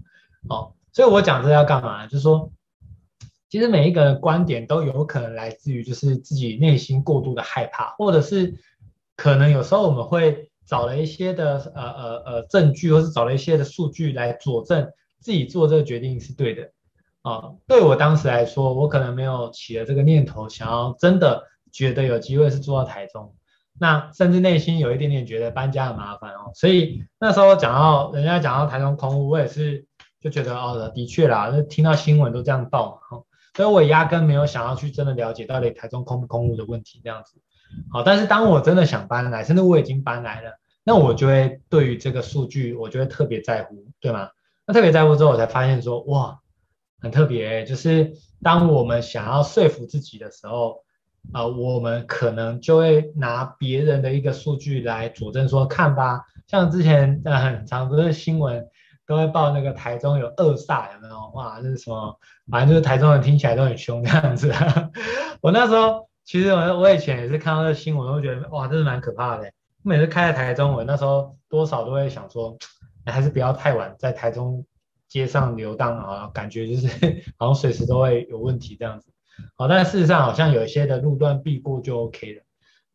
[0.49, 2.07] 哦，所以我讲这要干嘛？
[2.07, 2.53] 就是说，
[3.49, 8.55] 其实每一个人观点都有可能来自于就是自己内心过度的害怕，或者是
[9.17, 10.48] 可能有时候我们会。
[10.69, 16.71] 找了一些的呃呃呃证据，或是找了一些的数据来佐证自己做这个决定是对的
[17.23, 23.35] 啊、对我当时来说，我可能没有起了这个念头，想要真的觉得有机会是住到台中，
[23.79, 26.53] 那甚至内心有一点点觉得搬家很麻烦哦。
[26.55, 29.85] 所以那时候讲到人家讲到台中空屋，我也是
[30.21, 33.21] 就觉得哦，的确啦，就听到新闻都这样报嘛，
[33.55, 37.43] 所以我压根没有想要去真的了解到底台中空不空屋的问题这样子。
[37.91, 44.29] 好，但是当我真的想搬来，甚至我已经搬来了，那我就会对于这个数据，我就会特别在乎，对吗？
[44.67, 46.41] 那特别在乎之后，我才发现说，哇，
[47.01, 50.83] 很特别，就是当我们想要说服自己的时候，
[51.33, 58.67] 啊，我们可能就会拿别人的一个数据来佐证说，看吧，像之前呃很常不是新闻
[59.07, 61.31] 都会报那个台中有恶煞，有没有？
[61.35, 62.19] 哇，这是什么？
[62.51, 64.53] 反正就是台中人听起来都很凶这样子。
[65.41, 66.08] 我那时候。
[66.29, 69.51] 其实我我以前也是看到这新闻，我觉得哇，真是蛮可怕的。
[69.83, 72.55] 每次开在台中，我那时候多少都会想说，
[73.07, 74.62] 还是不要太晚在台中
[75.09, 76.87] 街上游荡啊，感觉就是
[77.38, 79.11] 好像随时都会有问题这样子。
[79.57, 82.43] 好，但事实上好像有一些的路段避过就 OK 了。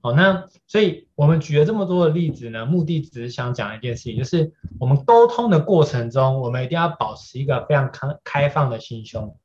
[0.04, 9.36] 好，那所以我们举了这么多的例子呢，目的只是想讲一件事情，就是我们沟通的过程中，我们一定要保持一个非常开开放的心胸。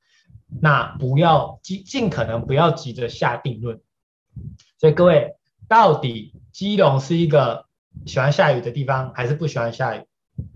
[0.60, 3.80] 那不要尽尽可能不要急着下定论，
[4.78, 5.36] 所以各位，
[5.68, 7.66] 到底基隆是一个
[8.06, 10.04] 喜欢下雨的地方，还是不喜欢下雨？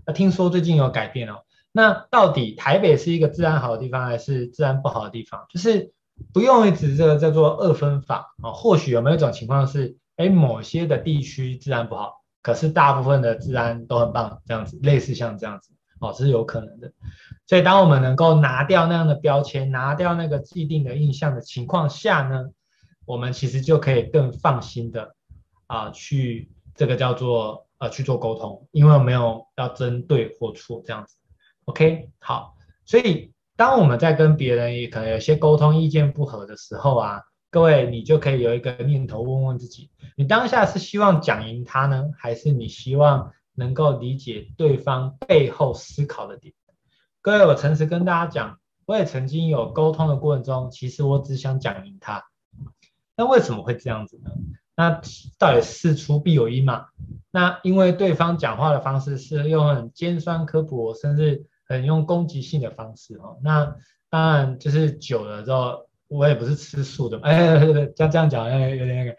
[0.05, 1.43] 那听说最近有改变哦。
[1.71, 5.45] 那到底台北是一个治安好的地方，还是治安不好的地方？
[5.49, 5.91] 就是
[6.33, 8.51] 不用一直这个叫做二分法啊。
[8.51, 15.72] 或许有没有一种情况是，哎，某些的地区治安不好，可是大部分的治安都很棒，这样子，类似像这样子。
[16.03, 16.91] 哦，这是有可能的。
[17.47, 22.49] 所以当我们能够拿掉那样的标签，拿掉那个既定的印象的情况下呢，
[23.05, 25.15] 我们其实就可以更放心的
[25.67, 31.15] 啊去这个叫做呃去做沟通，因为我没有要争对或错这样子。
[31.65, 46.53] OK，好，所以当我们在跟别人也可能有些沟通意见不合的时候啊，各位你就可以有一个念头问问自己，你当下是希望讲赢他呢，还是你希望能够理解对方背后思考的点？
[47.21, 52.23] 各位，我诚实跟大家讲，我也曾经有沟通的过程中，其实我只想讲赢他。
[53.15, 54.31] 那为什么会这样子呢？
[54.75, 55.01] 那
[55.37, 56.87] 到底事出必有因嘛？
[57.31, 63.37] 那因为对方讲话的方式是用很尖酸刻薄，甚至很用攻击性的方式哦。
[63.43, 63.75] 那
[64.09, 67.59] 当然就是久了之后，我也不是吃素的，哎，
[67.95, 69.15] 这样这样讲，哎，有点那个，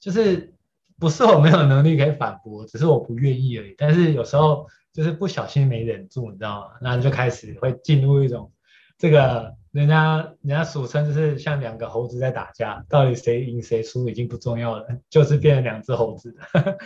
[0.00, 0.54] 就是
[0.98, 3.74] 不是我没有能力可以反驳，只是我不愿意而已。
[3.76, 6.66] 但是有时候就是不小心没忍住，你知道吗？
[6.80, 8.52] 那就开始会进入一种
[8.98, 16.36] 这个人家人家俗称就是像两个猴子在打架，到底谁赢谁输已经不重要了，就是变成两只猴子。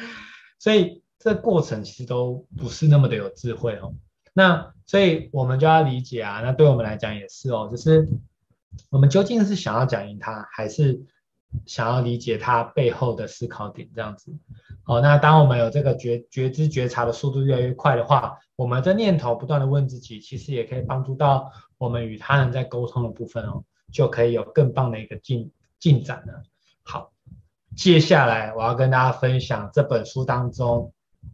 [0.59, 3.95] 所以这过程其实都不是那么的有智慧哦。
[4.33, 8.09] 那所以我们就要理解啊，那对我们来讲也是哦，就是
[8.91, 11.01] 我们究竟是想要讲赢他，还是
[11.67, 14.33] 想要理解他背后的思考点这样子？
[14.85, 26.43] 好，那当我们有这个觉觉知觉察的速度越来越快的话，我们的念头不断的问自己，其实也可以帮助到我们与他人在沟通的部分哦，就可以有更棒的一个进进展了。
[26.83, 27.13] 好，
[27.77, 30.93] 接下来我要跟大家分享这本书当中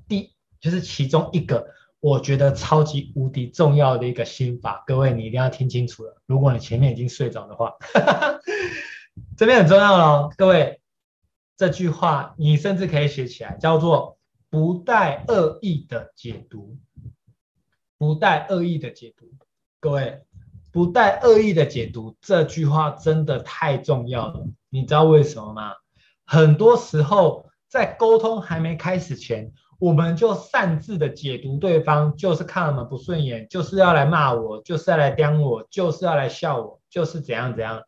[0.08, 1.66] 第就是其中一个。
[2.00, 6.20] 我觉得超级无敌重要的一个心法，各位你一定要听清楚了。
[6.26, 7.74] 如果你前面已经睡着的话，
[9.36, 10.32] 这边很重要哦。
[10.36, 10.80] 各位，
[11.56, 14.18] 这句话你甚至可以写起来，叫做
[14.50, 16.78] “不带恶意的解读”。
[17.98, 19.26] 不带恶意的解读，
[19.78, 20.22] 各位，
[20.72, 24.44] 不带恶意的解读这句话真的太重要了。
[24.70, 25.74] 你知道为什么吗？
[26.24, 29.52] 很多时候在沟通还没开始前。
[29.78, 37.82] 我们就擅自的解读对方，就是看我们不顺眼，就是要来骂我，就是要来刁我，就是要来笑我，就是怎样怎样，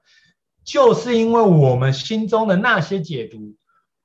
[0.64, 3.54] 就是因为我们心中的那些解读，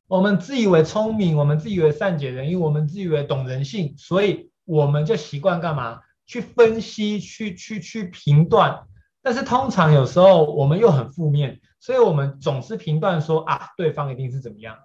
[0.08, 6.02] 我们自以为聪明，我们自以为善解人意，我们自以为懂人性，所以我们就习惯干嘛？
[6.26, 8.82] 去分析，去去去评断。
[9.22, 14.78] 但是通常有时候我们又很负面，所以我们总是评断说啊，对方一定是怎么样。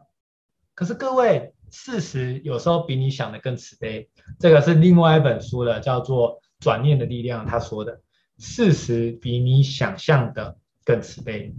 [0.74, 1.52] 可是各位。
[1.70, 4.08] 事实有时候比你想的更慈悲，
[4.38, 7.44] 这个是另外一本书的，叫做《转念的力量》。
[7.48, 8.00] 他说的，
[8.38, 11.54] 事实比你想象的更慈悲。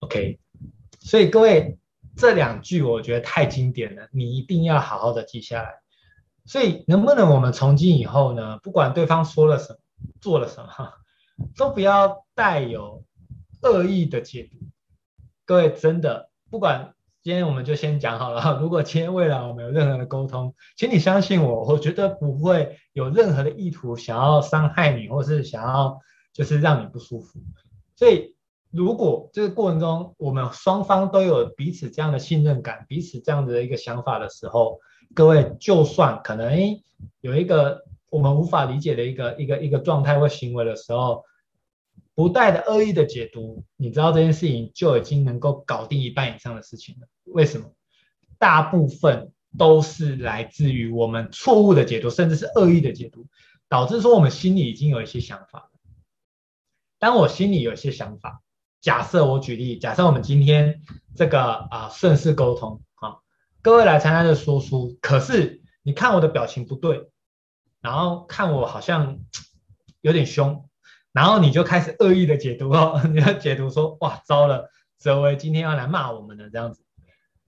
[0.00, 0.38] OK，
[1.00, 1.78] 所以各位
[2.16, 5.80] 这两句我觉得太经典了，你一定要好好的记下来。
[6.44, 9.78] 所以能不能我们从今以后呢，不管对方说了什么，
[10.20, 10.70] 做了什么，
[11.56, 13.04] 都不要带有
[13.62, 14.56] 恶意的解读。
[15.44, 16.94] 各位真的不管。
[17.20, 18.58] 今天我们就先讲好了。
[18.62, 26.00] 如果今天未来我们有任何的沟通，请你相信我，我绝对不会有任何的意图想要伤害你，或是想要
[26.38, 27.40] 就是让你不舒服。
[27.96, 28.36] 所以，
[28.70, 34.78] 如果这个过程中我们双方都有彼此这样的信任感，彼此这样子的一个想法的时候，
[35.14, 36.80] 各位就算可能
[37.20, 41.24] 有一个我们无法理解的一个一个一个状态或行为的时候。
[42.14, 47.06] 不带的恶意的解读，你知道这件事情就已经能够搞定一半以上的事情了。
[47.26, 47.70] 为什么？
[48.38, 53.26] 大部分都是来自于我们错误的解读，甚至是恶意的解读，
[53.68, 55.70] 导致说我们心里已经有一些想法了。
[56.98, 58.42] 当我心里有些想法，
[58.80, 60.82] 假设我举例，假设我们今天
[61.14, 63.18] 这个啊顺势沟通啊，
[63.62, 67.08] 各位来参加这说书，可是你看我的表情不对，
[67.80, 69.18] 然后看我好像
[70.00, 70.64] 有点凶。
[71.10, 76.84] 然后你就开始恶意的解读哦， 你要解读说，哇，糟了，泽维今天要来骂我们的这样子。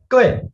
[0.08, 0.50] 各位，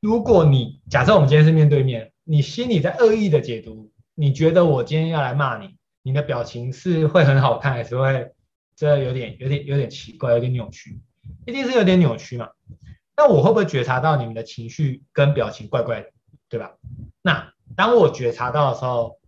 [0.00, 5.76] 如果你假设我们今天是面对面，你心里在恶意的解读，你觉得我今天要来骂你，
[6.08, 8.32] 你的表情是会很好看，还是会
[8.74, 10.98] 这有点有点有点奇怪，有点扭曲？
[11.46, 12.48] 一定是有点扭曲嘛。
[13.14, 16.10] 那我会不会觉察到你们的情绪跟表情怪怪的，
[16.48, 16.76] 对吧？
[17.20, 19.18] 那当我觉察到的时候。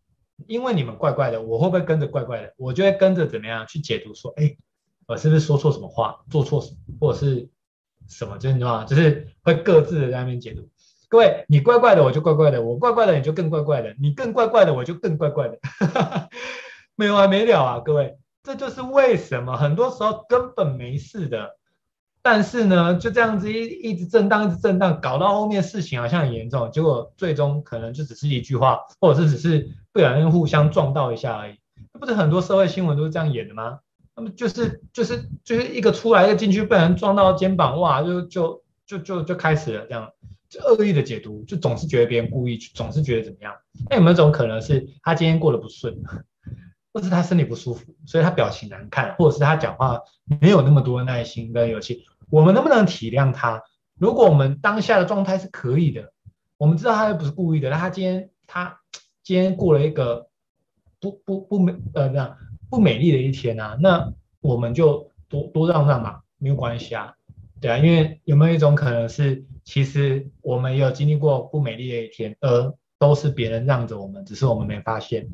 [0.46, 2.54] 因为你们怪怪的，我会不会跟着怪怪的？
[2.56, 4.56] 我就会跟着怎么样去解读说，哎，
[5.06, 6.64] 我是不是说错什么话，做错，
[6.98, 7.46] 或者是
[8.08, 8.38] 什么？
[8.38, 8.84] 就是你知道吗？
[8.86, 10.66] 就是会各自的在那边解读。
[11.10, 15.58] 各位，你怪怪的，我就怪怪的；我怪怪的，你就更怪怪的；你更怪怪的，我就更怪怪的。
[17.00, 17.80] 没完没了啊！
[17.80, 21.56] 各位，这就是为什么很多时候根本没事的，
[22.20, 31.54] 但是呢，就这样子一一直震荡，一直震荡，搞到后面事情好像很严重，结果最终可能就只是一句话，或者是只是不小心互相撞到一下而已。
[31.94, 33.78] 那不是很多社会新闻都是这样演的吗？
[34.14, 40.10] 那么就是就是就是一个出来一个进去，被人撞到肩膀，哇，就就就就就开始了这样，
[40.50, 43.54] 就恶意的解读，就总是觉得别人故意，总是觉得怎么样？
[43.88, 45.96] 那有没有种可能是他今天过得不顺，
[46.92, 52.04] 或是他身体不舒服，所以他表情难看，或者是他讲话没有那么多耐心跟勇气？
[52.30, 53.62] 我们能不能体谅他？
[53.98, 56.12] 如果我们当下的状态是可以的，
[56.56, 58.80] 我们知道他又不是故意的，那他今天他
[59.22, 60.28] 今天过了一个
[61.00, 62.36] 不不不美呃那
[62.68, 67.14] 不美丽的一天啊，那我们就多多让让嘛，没有关系啊，
[67.60, 75.28] 对啊，因为有没有一种可能是，其实我们也有经历过不美丽的一天，而都是别人让着我们，只是我们没发现，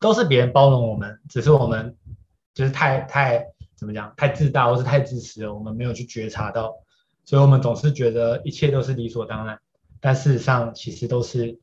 [0.00, 1.96] 都是别人包容我们，只是我们
[2.54, 3.46] 就是太太。
[3.78, 4.12] 怎么讲？
[4.16, 6.74] 太自大或是太自私了，我们没有去觉察到，
[7.24, 9.60] 所以我们总是觉得一切都是理所当然，
[10.00, 11.60] 但事实上其实都是，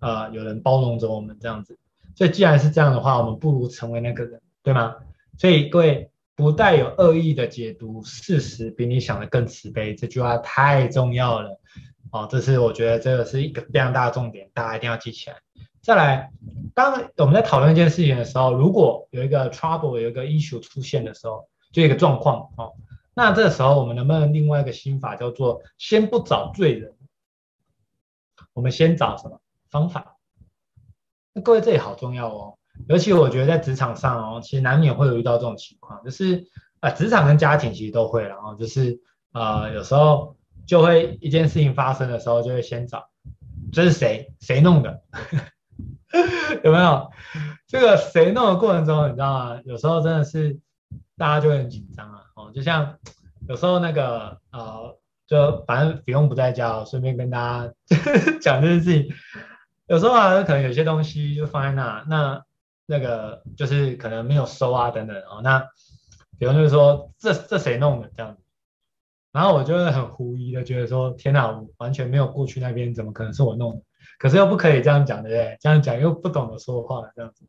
[0.00, 1.76] 呃，有人包容着我们这样子。
[2.16, 4.96] 所以既然是这样的话，我们不如成为那个人，对吗？
[5.36, 11.60] 所以各位不带有恶意的解读，事实比你想的更慈悲，这句话太重要了。
[12.12, 15.36] 哦，这是我觉得这个是一个非常大的重点，大家一定要记起来。
[15.82, 16.32] 再来，
[16.74, 22.74] 当我们在讨论一件事情的时候，如果有一个 trouble，有一个 issue 出现的时候，就一个状况哦，
[23.14, 26.94] 那这时候我们能不能另外一个心法叫做先不找罪人，
[28.52, 30.16] 我们先找什么方法？
[31.32, 36.46] 那各位这也好重要哦，尤其我觉得在职场上哦，其实难免会有遇到这种情况，就是
[36.80, 39.00] 啊，职场跟家庭其实都会，然后就是
[39.32, 40.36] 呃，有时候
[40.66, 43.08] 就会一件事情发生的时候，就会先找
[43.72, 44.32] 这是谁？
[44.40, 45.02] 谁弄的，
[46.64, 47.10] 有没有？
[47.66, 49.60] 这个谁弄的过程中，你知道吗？
[49.64, 50.58] 有时候真的是。
[51.18, 52.96] 大家就很紧张啊，哦，就像
[53.48, 57.74] 有时候那个呃，就反正比用不在家，顺便跟大家
[58.40, 59.12] 讲这件事情。
[59.88, 62.44] 有时候啊，可能有些东西就放在那，那
[62.86, 65.40] 那个就是可能没有收啊等等哦。
[65.42, 65.66] 那
[66.38, 68.40] 比方就是说，这这谁弄的这样子？
[69.32, 73.82] 然后我就会很狐疑的觉得说，天哪，我完全没有过去那边，怎么可能是我弄的？
[74.18, 75.56] 可是又不可以这样讲，对不对？
[75.60, 77.46] 这样讲又不懂得说话，这样子。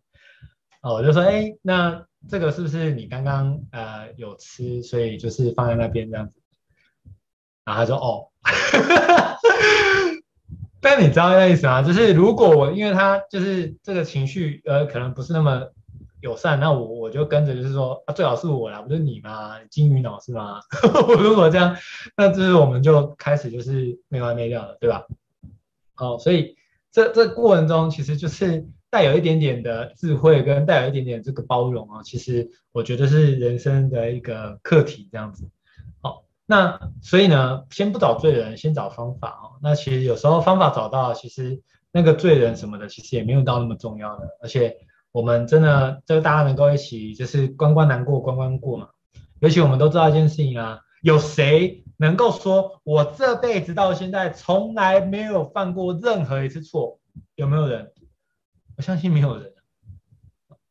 [0.81, 2.05] 哦，我就说，哎，那。
[2.27, 6.41] 这个是不是你刚刚呃有吃，所以就是放在那边这样子？
[7.63, 8.27] 然后他说哦，
[10.81, 11.81] 但你知道那意思吗？
[11.81, 15.69] 就是如果我因为他就是这个情绪呃可能不是那么
[16.19, 19.57] 友善，那我我就跟着就是说啊最好是我啦，不是你吗？
[19.69, 20.59] 金鱼脑是吗？
[21.21, 21.77] 如果这样，
[22.17, 25.05] 那就是我们就开始就是没完没了了，对吧？
[25.99, 26.55] 好，所以
[26.91, 28.67] 这这过程中其实就是。
[28.91, 35.47] 带有一点点的智慧跟带有一点点这个包容啊，其实我觉得是人生的一个课题这样子。
[36.01, 39.61] 好，那所以呢，先不找罪人，先找方法哦。
[39.61, 44.27] 那其实有时候方法找到，其实那个罪人什么的，其实也没有到那么重要的。
[44.41, 44.75] 而且
[45.11, 48.89] 我们真的，就大家能够一起就是关关难过关关过嘛。
[49.39, 56.97] 尤其我们都知道一件事情啊，有谁能够说我这辈子到现在从来没有犯过任何一次错？
[57.35, 57.91] 有没有人？
[58.77, 59.51] 我相信没有人，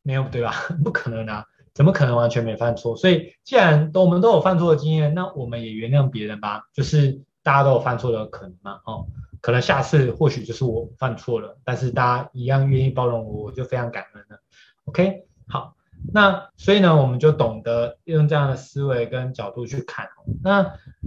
[0.03, 0.55] 没有对吧？
[0.83, 2.97] 不可能啊，怎么可能完全没犯错？
[2.97, 6.63] 所以既然都我们都有犯错的经验，那我们也原谅别人吧。
[6.73, 9.07] 就是大家都有犯错的可能嘛，哦，
[9.43, 14.41] 可能下次或许就是我犯错了，但是大家一样愿意包容我，我就非常感恩了。
[14.87, 15.77] OK，好，
[16.13, 20.09] 那所以呢，我们就懂得用这样的思维跟角度去看。
[20.43, 20.63] 那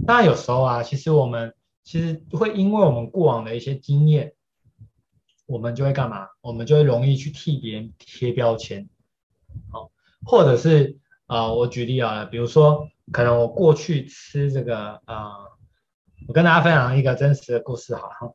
[0.06, 4.34] 当然有时候啊，其实我们其实会因为我们过往的一些经验。
[5.44, 6.28] 我们就会干嘛？
[6.40, 8.88] 我们就会容易去替别人贴标签，
[9.70, 9.90] 好，
[10.24, 15.32] 或者是啊、我举例啊，比如说，可能我过去吃这个啊、
[16.26, 18.32] 我跟大家分享一个真实的故事，好哈。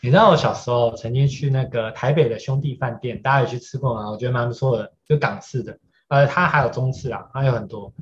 [0.00, 4.10] 你知道我小时候曾经去那个台北的兄弟饭店，大家有去吃过吗？
[4.10, 7.92] 我觉得蛮不错的，就港式的，呃，它还有中式啊，还有很多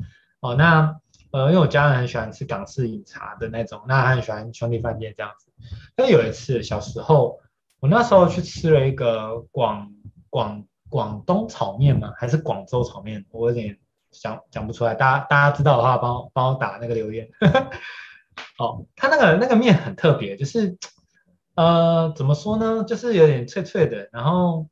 [0.40, 0.54] 哦。
[0.54, 0.96] 那
[1.32, 5.52] 呃，因为我家人很喜欢吃港式饮茶的那种，那他很喜欢兄弟饭店这样子。
[5.94, 7.40] 但有一次小时候。
[7.80, 9.92] 我那时候去吃了一个广
[10.30, 12.14] 广广东炒面嘛？
[12.16, 13.22] 还是广州炒面？
[13.30, 13.76] 我有点
[14.10, 14.94] 想讲不出来。
[14.94, 17.28] 大家大家知道的话，帮帮我打那个留言。
[18.56, 20.79] 哦，它那个那个面很特别，就是
[21.56, 22.85] 呃怎么说呢？
[22.85, 24.66] 就是有点脆脆的，然后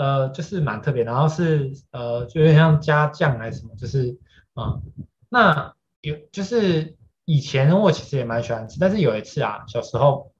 [0.00, 4.18] 呃就是蛮特别，然后是呃就有点像加酱还是什么，就是
[4.54, 10.32] 啊、嗯、那有就是以前我其实也蛮喜欢吃，但是有一次啊小时候。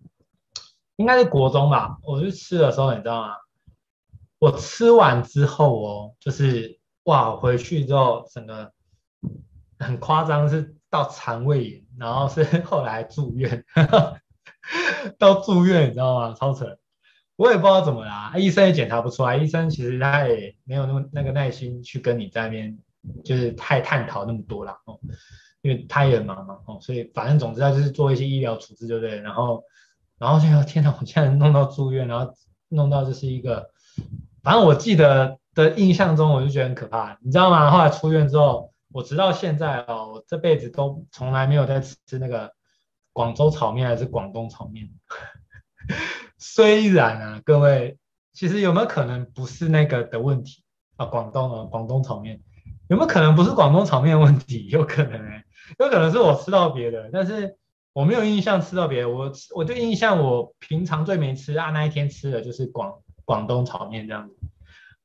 [0.96, 3.34] 应该是国中吧，我去吃的时候，你知道吗？
[4.38, 8.70] 我吃完之后哦，就是哇，回去之后整个
[9.78, 13.64] 很夸张，是到肠胃炎，然后是 后来住院，
[15.18, 16.34] 到住院你知道吗？
[16.38, 16.76] 超扯，
[17.40, 22.78] 我也不知道怎么啦，医生也检查不出来，医生其实他也没有那么那个耐心去跟你在那边
[23.24, 25.00] 就是太探讨那么多啦哦，
[25.62, 29.18] 因为他也很忙嘛哦，所以反正总之他就是做一些医疗处置，对不对？
[29.20, 29.64] 然后
[30.18, 32.34] 然后就天哪，我现在弄到住院，然后
[32.68, 33.70] 弄到就是一个，
[34.42, 37.70] 反正我记得的印象中我就觉得很可怕，你知道吗？
[37.70, 38.70] 后来出院之后。
[38.92, 42.52] 我直到现在哦，我这辈子都从来没有在吃那个
[43.12, 44.90] 广州炒面还是广东炒面。
[46.40, 47.96] 虽然啊，各位，
[48.32, 50.64] 其实有没有可能不是那个的问题
[50.96, 51.06] 啊？
[51.06, 52.40] 广东啊，广东炒面
[52.88, 54.66] 有没有可能不是广东炒面问题？
[54.68, 55.44] 有可能哎、
[55.78, 57.56] 有可能是我吃到别的，但是
[57.92, 59.08] 我没有印象吃到别的。
[59.08, 64.34] 我我就印象我平常最没吃啊，那一天吃的就是广广东炒面这样子。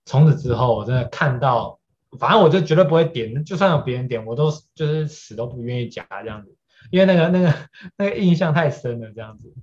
[0.05, 1.79] 从此之后，我真的看到。
[2.17, 6.55] 反正我就绝对不会点，就算有别人点，我都就是死都不愿意夹这样子，
[6.89, 7.53] 因为那个那个
[7.97, 9.53] 那个印象太深了这样子。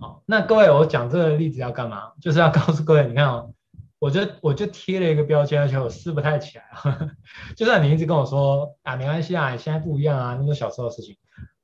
[0.00, 2.12] 好，那各位，我讲这个例子要干嘛？
[2.20, 3.54] 就是要告诉各位，你看哦，
[3.98, 6.64] 我就我就贴了一个标签，而且我撕不太起来。
[7.56, 11.16] 就算你一直跟我说啊，没关系啊，现在不一样啊，那是小时候的事情。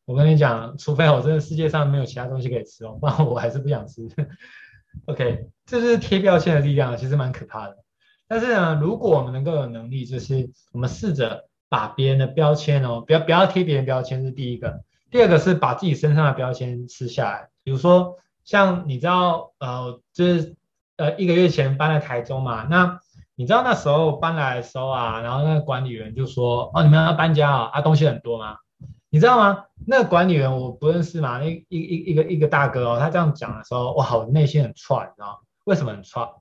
[0.04, 4.08] 我跟你讲，除非我真的世界上没有其他东西可以吃哦，不然我还是不想吃。
[5.06, 7.76] OK，这是贴标签的力量，其实蛮可怕的。
[8.26, 17.48] 但是呢，如果我们能够有能力，就是我们试着把别人的标签哦，不要不要贴别人标签是第一个，第二个是把自己身上的标签撕下来。
[17.68, 20.56] 比如说，像你知道，呃，就是
[20.96, 22.98] 呃一个月前搬来台中嘛，那
[23.34, 28.56] 你知道那时候搬来的时候啊，然后那个管理员就说，哦，你们要搬家啊，啊东西很多吗？
[29.10, 29.64] 你知道吗？
[29.86, 36.40] 那个管理员我不认识嘛，那一一一个一个大哥哦，他这样讲的时候，哇，我内心很挫，你知道为什么很挫？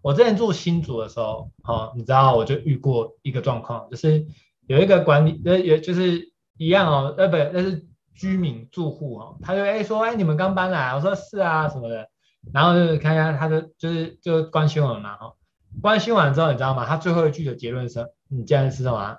[0.00, 4.24] 我之前住新竹的时候，哦，你知道，我就遇过一个状况，就是
[4.68, 7.84] 有一个管理，呃，也就是一样哦，呃，不，那是
[8.18, 12.10] 居民住户哦，他就哎说，哎，你们刚搬来，我说是啊，什么的，
[12.52, 15.32] 然后就是看一下，他就就是就关心我们嘛，哈，
[15.80, 16.84] 关心完之后，你知道吗？
[16.84, 19.16] 他最后一句的结论是，你竟然是什么？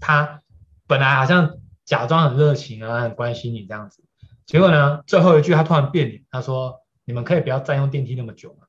[0.00, 0.40] 他
[0.88, 4.04] 本来好像假装很热情啊，很关心你这样子，
[4.44, 8.66] 结果呢，最后一句他突然变脸，他说，你们可以不要占用电梯那么久吗？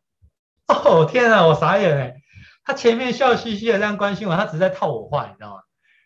[0.68, 2.16] 哦天啊，我傻眼哎！
[2.64, 5.62] 他前面笑嘻嘻的这样关心我，他只是在套我话，你知道吗？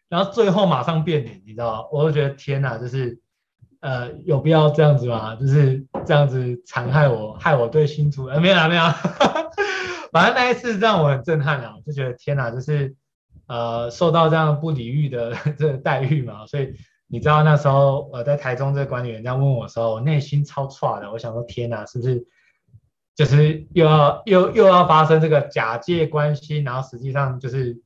[0.09, 1.87] 然后最后马上变脸，你知道吗？
[1.91, 3.21] 我就觉得天哪，就是
[3.79, 5.35] 呃，有必要这样子吗？
[5.35, 8.91] 就是这样子残害我，害我对新竹呃没有啦没有啦，
[10.11, 12.95] 反正那一次让我很震撼啊，就觉得天哪，就是
[13.47, 16.73] 呃受到这样不礼遇的 这个待遇嘛，所以
[17.07, 22.25] 你知道那时候呃在台中这个管理员这样问我的时候，我内心超挫的，我想说天哪，是不是？
[23.15, 27.81] 就是又要又又要发生这个假借关系，然后实际上就是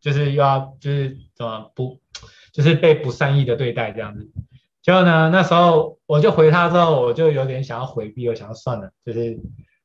[0.00, 2.00] 就是又要就是怎么不
[2.50, 4.26] 就是被不善意的对待这样子。
[4.88, 9.38] 结果呢，那时候我就回他之后，我就有点想要回避，我想要算了，就是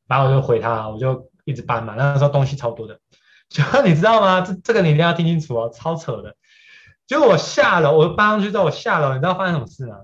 [0.08, 1.96] 然后我就回他，我就一直搬嘛。
[1.98, 2.98] 那时候东西超多的，
[3.50, 4.40] 结果你知道吗？
[4.40, 6.38] 这这个你一定要听清楚哦，超扯的。
[7.06, 9.98] 结果我下楼，我搬上去之后我下楼，你知道发生什么事吗？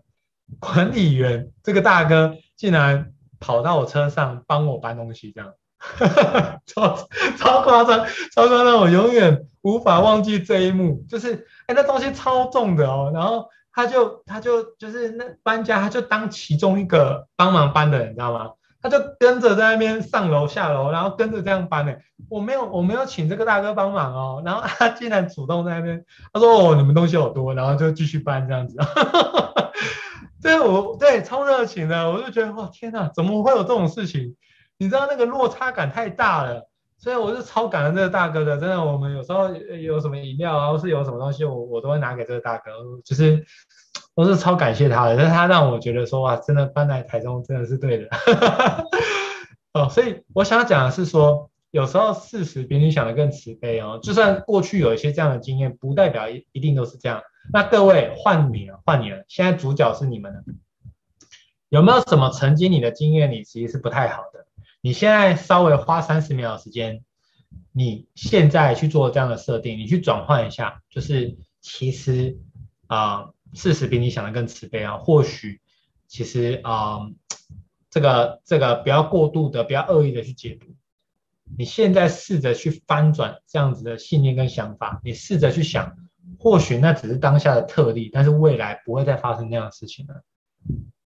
[0.59, 3.13] 管理员这个大哥竟然。
[3.41, 5.53] 跑到我车上帮我搬东西，这样，
[6.67, 8.75] 超超夸张，超夸张！
[8.81, 13.47] 我永远无法忘记这一幕，就是，哎，那东西超重的哦，然后
[13.79, 18.51] 他就他就就是那搬家，他就当其中一个帮忙搬的人，你知道吗？
[18.81, 21.93] 他就跟着在那边上楼下楼，然后跟着这样搬呢。
[22.29, 26.03] 我没有我没有请这个大哥帮忙哦，然后他竟然主动在那边，
[26.33, 28.77] 他说哦，你们东西好多，然后就继续搬这样子。
[30.43, 34.35] 对，我对超热情的，我就觉得哇天哪，怎么会有这种事情？
[34.77, 36.68] 你知道那个落差感太大了，
[36.99, 38.57] 所以我是超感恩这个大哥的。
[38.57, 42.71] 真的，我们有时候有什么饮料啊，或是有什么东西，我我都会拿给这个大哥，
[43.05, 43.45] 就是
[44.15, 45.15] 我是超感谢他的。
[45.15, 48.09] 但是他让我觉得说哇，真的搬来台中真的是对的。
[49.73, 53.97] 哦，所以我想讲的是说，有时候事实比你想的更慈悲哦。
[54.03, 57.21] 就算过去有一些这样的经验，不代表一一定都是这样。
[57.53, 59.23] 那各位换你了，换你了。
[59.29, 60.41] 现在主角是你们了。
[61.69, 64.47] 有没有什么曾经你的经验里其实是不太好的？
[64.81, 67.03] 你现在稍微花三十秒时间，
[67.71, 72.39] 你现在去做这样的设定，你去转换一下，就是其实
[72.87, 74.97] 啊、事实比你想的更慈悲啊。
[74.97, 75.61] 或许
[76.07, 77.09] 其实啊、
[77.89, 80.67] 这个这个不要过度的，不要恶意的去解读。
[81.57, 85.97] 你现在试着去翻转这样子的信念跟想法，你试着去想。
[86.37, 90.23] 或许那只是当下的特例，但是未来不会再发生那样的事情了。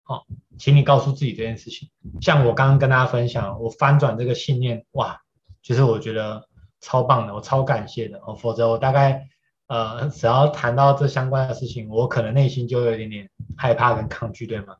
[0.02, 0.26] 好，
[0.62, 1.90] 请你告诉自己这件事情。
[2.22, 5.20] 像我刚刚跟大家分享，我翻转这个信念，哇，
[5.64, 6.48] 其实我觉得
[6.82, 8.20] 超棒的，我超感谢的。
[8.20, 9.28] 哦，否则我大概
[9.66, 14.76] 呃，只要谈到这相关的事情，我可能内心就有一点点害怕跟抗拒，对吗？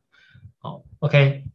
[0.58, 1.46] 好，OK，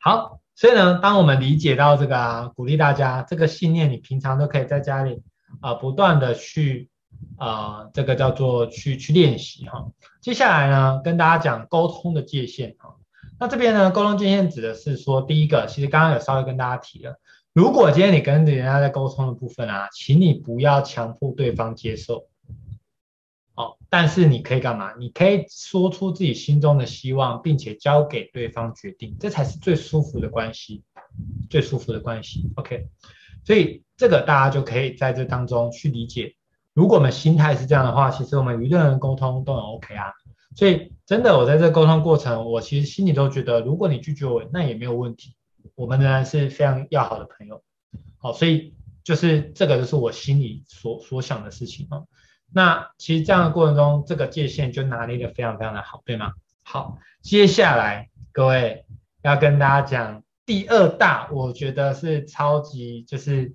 [0.00, 5.22] 好，所以呢，当我们理解到这个啊，鼓励大家这个信念，你平常都可以在家里
[5.60, 6.88] 啊、不断的去
[7.36, 9.88] 啊、呃，这个叫做去去练习哈。
[10.22, 12.96] 接下来呢，跟大家讲沟通的界限哈。
[13.42, 17.18] 那这边呢，沟通界限指的是说，第一个，其实刚刚有稍微跟大家提了。
[17.52, 22.28] 如果今天你跟人家在沟通的部分啊，请你不要强迫对方接受，
[23.56, 24.94] 哦，但是你可以干嘛？
[24.96, 30.84] 你可以说出自己心中的希望，并且交给对方决定，这才是最舒服的关系，
[31.50, 32.48] 最舒服的关系。
[32.54, 32.86] OK，
[33.42, 36.36] 所以这个大家就可以在这当中去理解。
[36.74, 40.12] 如果我们心态是这样的话，其实我们与任何人沟通都很 OK 啊。
[40.54, 45.34] 所以真的，我在这沟通过程，我其实心里都觉得，如果你拒绝我，那也没有问题。
[45.74, 47.62] 我们仍然是非常要好的朋友，
[48.18, 52.06] 好，所以就是这个就是我心里所所想的事情哦。
[52.52, 56.32] 那其实这样的过程中，这个界限就拿捏得非常非常的好，对吗？
[56.62, 58.84] 好，接下来各位
[59.22, 63.52] 要跟大家讲第二大，我觉得是超级就是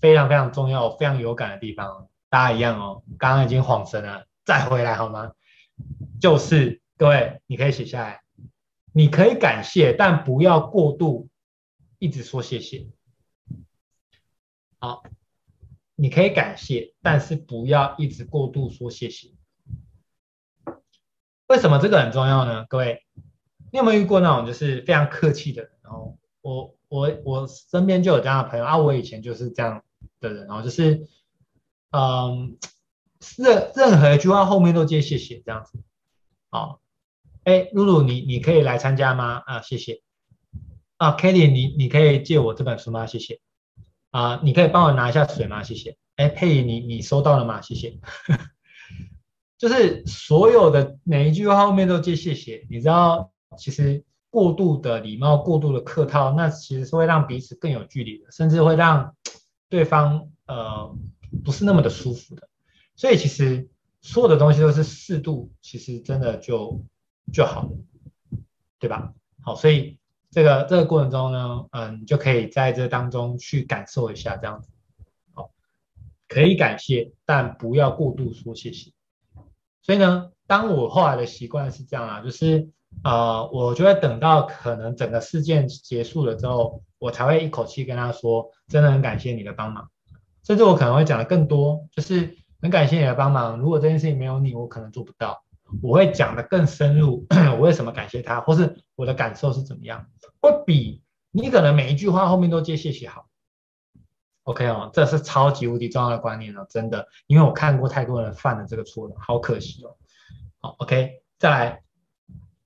[0.00, 2.06] 非常非常重要、非常有感的地方。
[2.28, 5.32] 大家一样哦，刚刚已经恍神了，再回来好吗？
[6.20, 8.22] 就是各位，你可以写下来，
[8.92, 11.28] 你可以感谢，但不要过度。
[12.02, 12.88] 一直说谢谢，
[14.78, 15.02] 好，
[15.96, 19.34] 你可以感谢，但是不要一直过度说谢谢。
[21.46, 22.64] 为什么这个很重要呢？
[22.70, 23.04] 各位，
[23.70, 25.72] 你有没有遇过那种就是非常客气的人？
[25.82, 29.84] 然后我我我身边就有这样的朋友啊，我以前就是这样
[30.20, 31.06] 的人，然后就是
[31.90, 32.56] 嗯，
[33.36, 35.78] 任任何一句话后面都接谢谢这样子。
[36.50, 36.80] 好，
[37.44, 39.42] 哎，露露，你你可以来参加吗？
[39.46, 40.02] 啊，谢谢。
[40.96, 43.06] 啊，Kelly，你你可以借我这本书吗？
[43.06, 43.40] 谢谢。
[44.10, 45.62] 啊，你可以帮我拿一下水吗？
[45.62, 45.96] 谢谢。
[46.16, 47.60] 哎，佩仪，你你收到了吗？
[47.62, 47.98] 谢谢。
[49.56, 59.14] 就是所有的每一句话后面都接谢谢，你知道，其实过度的礼貌、过度的客套，那其实是会让彼此更有距离的，甚至会让
[59.68, 60.94] 对方呃
[61.44, 62.48] 不是那么的舒服的。
[63.00, 63.66] 所以其实
[64.02, 66.84] 所有的东西都是适度，其实真的就
[67.32, 67.70] 就好了，
[68.78, 69.14] 对吧？
[69.40, 69.96] 好，所以。
[70.32, 74.70] 这个这个过程中呢，嗯，就可以在这当中去感受一下这样子，
[75.34, 75.50] 好，
[76.28, 78.92] 可以感谢，但不要过度说谢谢。
[79.82, 82.68] 所以呢，当我后来的习惯是这样啊，就是
[83.02, 89.90] 呃，我就会等到可能整个事件结束了之后，我才会一口气跟他说，真的很感谢你的帮忙，
[90.44, 95.44] 甚至我可能会讲的更多，就是很感谢你的帮忙，如果这件事情没有你，我可能做不到。
[95.82, 100.06] 我会讲的更深入， 我为什么感谢他，或是我的感受是怎么样，
[100.40, 103.26] 会比你可能每一句话后面都接谢谢好。
[104.42, 109.96] OK 哦，这是超级无敌重要的观念哦，真的，因为我看过太多人犯了这个错了，好可惜哦。
[110.58, 111.82] 好，OK，再来，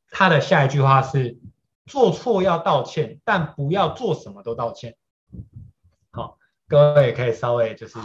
[0.08, 1.38] 他的下一句话是
[1.84, 4.96] 做错要道歉，但不要做什么都道歉。
[6.10, 6.38] 好，
[6.68, 7.98] 各位可以稍微就是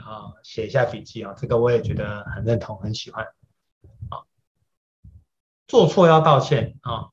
[0.00, 3.26] 啊写一下笔记啊，这个我也觉得很认同，很喜欢。
[4.10, 4.26] 好
[5.66, 7.10] 做错要道歉啊，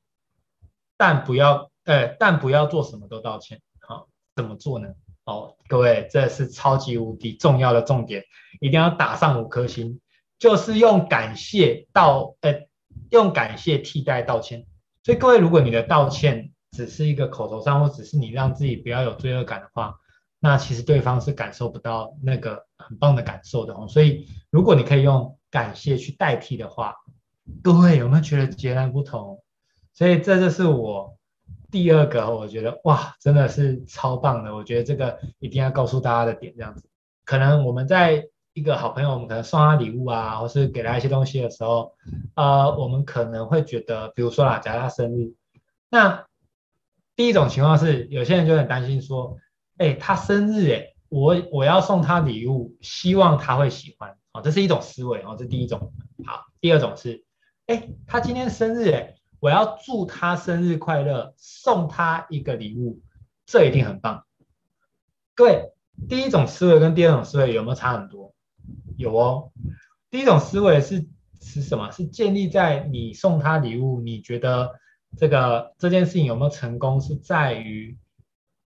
[0.96, 4.04] 但不要，呃，但不要做什么都道歉啊。
[4.34, 4.88] 怎么做呢？
[5.24, 8.24] 哦，各位，这是超级无敌重要的重点，
[8.60, 10.00] 一定要打上五颗星，
[10.38, 12.68] 就是用感谢道，呃，
[13.10, 14.66] 用感谢替代道歉。
[15.02, 19.98] 所以各位，如果你的道歉只是一个口头上，或只是你让自己不要有罪恶感的话，
[20.46, 23.88] 那其实对方是感受不到那个很棒的感受的哦。
[23.88, 26.94] 所以，如果你可以用感谢去代替的话，
[27.64, 29.42] 各位有没有觉得截然不同？
[29.92, 31.18] 所以这就是我
[31.72, 34.54] 第二个，我觉得哇，真的是超棒的。
[34.54, 36.88] 我觉得这个一定要告诉大家的点，这样子。
[37.24, 41.92] 可能我们在一个好朋友，我们可能送他礼物啊，或是给他一些东西的时候，
[42.36, 45.34] 呃，我们可能会觉得，比如说啦，假如他生日，
[45.90, 46.24] 那
[47.16, 49.38] 第一种情况是，有些人就很担心说，
[49.78, 55.92] 哎，他生日，哎，我我要送他礼物，希望他会喜欢，哦，这是一种思维，哦，这第一种。
[56.24, 57.24] 好，第二种是。
[57.66, 63.00] 哎，他今天生日哎，我要祝他生日快乐，送他一个礼物，
[63.44, 64.24] 这一定很棒。
[65.34, 65.72] 各位，
[66.08, 68.34] 第一种思维跟第二种思维有没有差很多？
[68.96, 69.52] 有哦。
[70.10, 71.06] 第一种思维是
[71.42, 71.90] 是什么？
[71.90, 74.72] 是建立在你送他礼物，你觉得
[75.18, 77.98] 这个这件事情有没有成功，是在于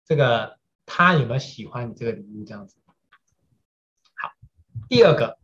[0.06, 0.59] 这个
[0.90, 2.76] 他有没有喜欢你这个礼物这样子。
[4.16, 4.32] 好，
[4.90, 5.38] 第二个，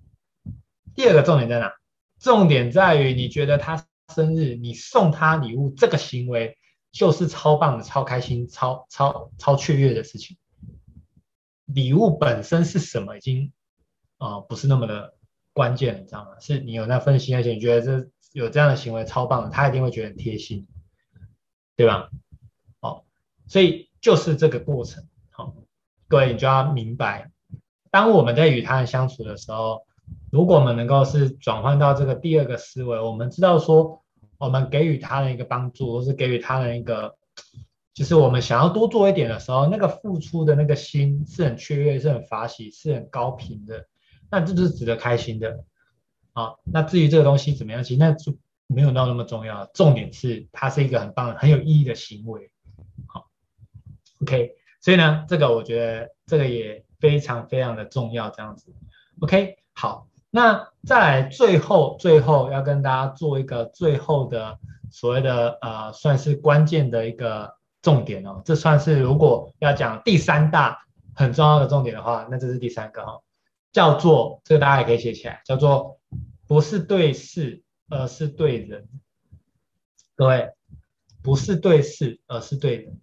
[0.95, 1.71] 第二个重点在哪？
[2.19, 6.57] 重点在于，你觉得他生日，你送他礼物，这个行为
[6.91, 10.35] 就是超棒的、超开心、超超超雀跃的事情。
[11.65, 13.53] 礼物本身是什么，已经
[14.17, 15.15] 啊、不是那么的
[15.53, 16.39] 关键，你知道吗？
[16.39, 20.67] 是你有那份心，而且你觉得这有这样的行为超棒的，他一定会觉得很贴心，
[21.75, 22.09] 对吧？
[22.79, 23.05] 好，
[23.47, 25.07] 所以就是这个过程。
[26.15, 27.29] 好，各位你就要明白，
[27.91, 29.85] 当我们在与他人相处的时候，
[30.31, 34.01] 如果我们能够是转换到这个第二个思维，我们知道说，
[34.37, 37.17] 我们给予他人一个帮助，或是给予他人一个。
[37.93, 43.85] 就是我们想要多做一点的时候，那个付出的那个心是很雀跃，是很法喜，是很高频的，
[44.29, 45.65] 那这就是值得开心的。
[46.31, 48.37] 好，那至于这个东西怎么样，其实那就
[48.67, 49.65] 没有到那么重要。
[49.73, 52.51] 重点是它是一个很棒、很有意义的行为。
[53.07, 53.27] 好
[54.21, 54.51] ，OK，
[54.85, 58.29] 所以呢，这个我觉得这个也非常非常的重要。
[58.29, 58.71] 这样子
[59.21, 64.59] ，OK，好，那再来最后最后要跟大家做一个最后的
[64.91, 67.55] 所谓的呃，算是关键的一个。
[67.81, 73.21] 重点哦，这算是如果要讲第三大很重要的重点的话，那这是第三个哈，
[73.71, 75.99] 叫做这个大家也可以写起来，叫做
[76.47, 78.89] 不是对事，而是对人。
[80.15, 80.49] 各位，
[81.21, 82.99] 不是对事，而是对人。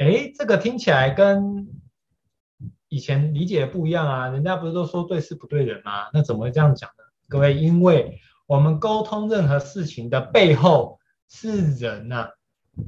[0.00, 1.68] 哎，这个听起来跟
[2.88, 6.08] 以前理解不一样啊，人家不是都说对事不对人吗？
[6.14, 7.04] 那怎么会这样讲呢？
[7.28, 10.98] 各位，因为我们沟通任何事情的背后
[11.28, 12.30] 是人呐、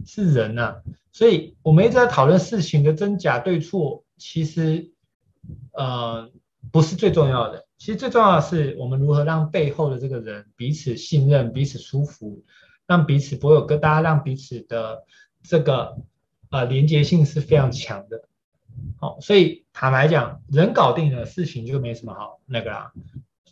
[0.07, 0.77] 是人呐、
[1.13, 4.91] 所以我们一直在讨论事情的真假对错，其实
[5.73, 6.31] 呃
[6.71, 12.43] 不是最重要的，其实最重要的是我们如何让背后的这个人彼此信任、彼此舒服，
[12.87, 15.05] 让彼此不会有疙瘩，让彼此的
[15.43, 15.99] 这个
[16.53, 18.23] 呃连接性是非常强的。
[19.01, 22.93] 好，所以坦白讲，人搞定了事情就没什么好那个啦。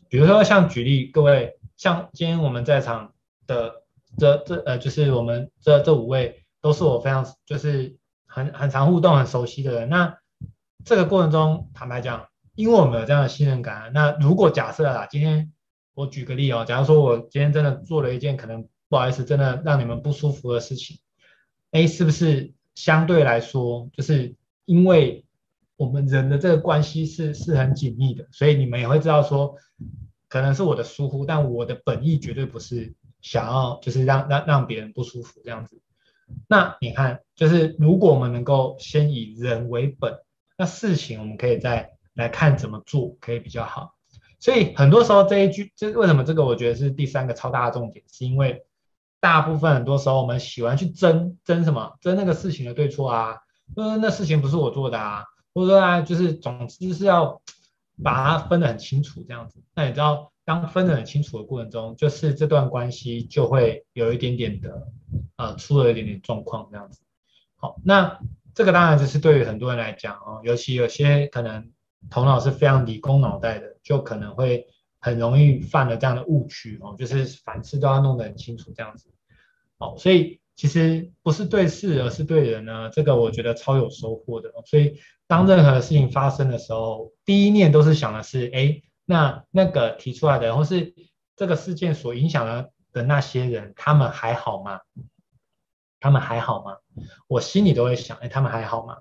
[0.08, 1.56] 比如说像举例，各位。
[1.76, 3.14] 像今天我们在场
[3.46, 3.84] 的
[4.18, 7.96] 这这呃，就是我们这这五位都是我非常就是
[8.26, 9.88] 很很常互动、很熟悉的人。
[9.88, 10.18] 那
[10.84, 15.50] 这个过程中，坦白讲，因为我们有这样的信任感，那如果假设啊，今天
[15.94, 20.98] 我举个例哦，假如说我今天真的做了一件可能不好意思，真的让你们不舒服的事情，
[21.70, 25.24] 哎，是不是相对来说，就是因为
[25.76, 29.56] 我们人的这个关系是是很紧密的，所以你们也会知道说。
[30.32, 35.80] 可能是我的疏忽，但我的本意绝对不是想要，就是让让让别人不舒服这样子。
[36.46, 40.20] 那你看，就是如果我们能够先以人为本，
[40.56, 43.96] 那事情我们可以再来看怎么做可以比较好。
[44.38, 48.62] 所以很多时候这一句，就是为什么这个我觉得是第三个超大的重点，是因为
[49.20, 53.38] 大部分很多时候我们喜欢去争争什么，争那个事情的对错啊，
[53.74, 57.40] 说那事情不是我做的啊，或者说啊，就是总之是要。
[58.02, 59.62] 把它分得很清楚，这样子。
[59.74, 64.88] 那你知道，当分得很清楚的过程中，就是这段关系就会有一点点的，
[65.36, 67.02] 呃，出了一点点状况，这样子。
[67.56, 68.18] 好，那
[68.54, 71.70] 这个当然就是对于很多人来讲哦，尤其有些可能
[72.08, 74.66] 头脑是非常理工脑袋的，就可能会
[75.00, 79.10] 很容易犯了这样的误区哦，就是凡事都要弄得很清楚这样子。
[79.78, 84.52] 哦，所以其实不是对事，而是对人呢，这个我觉得超有收获的。
[84.66, 85.00] 所以。
[85.30, 90.92] 当任何事情发生的时候，第一念都是想的是，哎，那那个提出来的，或是
[91.36, 94.80] 这个事件所影响的的那些人，他们还好吗？
[96.00, 96.78] 他们还好吗？
[97.28, 98.96] 我心里都会想，哎，他们还好吗？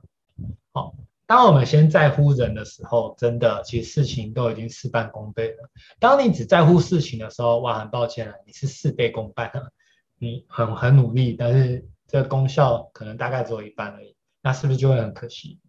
[0.71, 0.93] 好，
[1.29, 5.69] 当我们先在乎人的时候，真的，其实事情都已经事半功倍了。
[5.99, 9.71] 当你只在乎事情的时候，哇，很抱歉了，你是事倍功半了。
[10.17, 15.59] 你很很努力，但是这个功效可能大概只有一半而已，那是不是就会很可惜？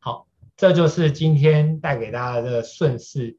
[0.00, 3.38] 好这就是今天带给大家的顺势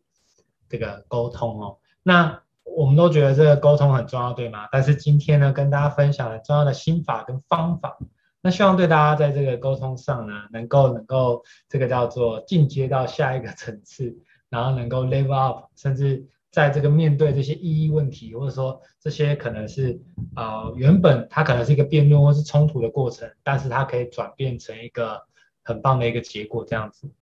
[0.70, 1.80] 这个沟通哦。
[2.04, 4.70] 那我们都觉得这个沟通很重要，对吗？
[4.72, 7.98] 但是今天呢，跟大家分享了重要的心法跟方法。
[8.46, 14.16] 那希望对大家在这个沟通上呢，能够能够这个叫做进阶到下一个层次，
[14.50, 20.00] 然后能够 level up，甚至在这个面对这些意义问题，或者说这些可能是
[20.36, 25.24] 呃原本它可能是一个辩论或是冲突的过程，但是它可以转变成一个。
[25.68, 27.12] 很棒的一个结果，这样子。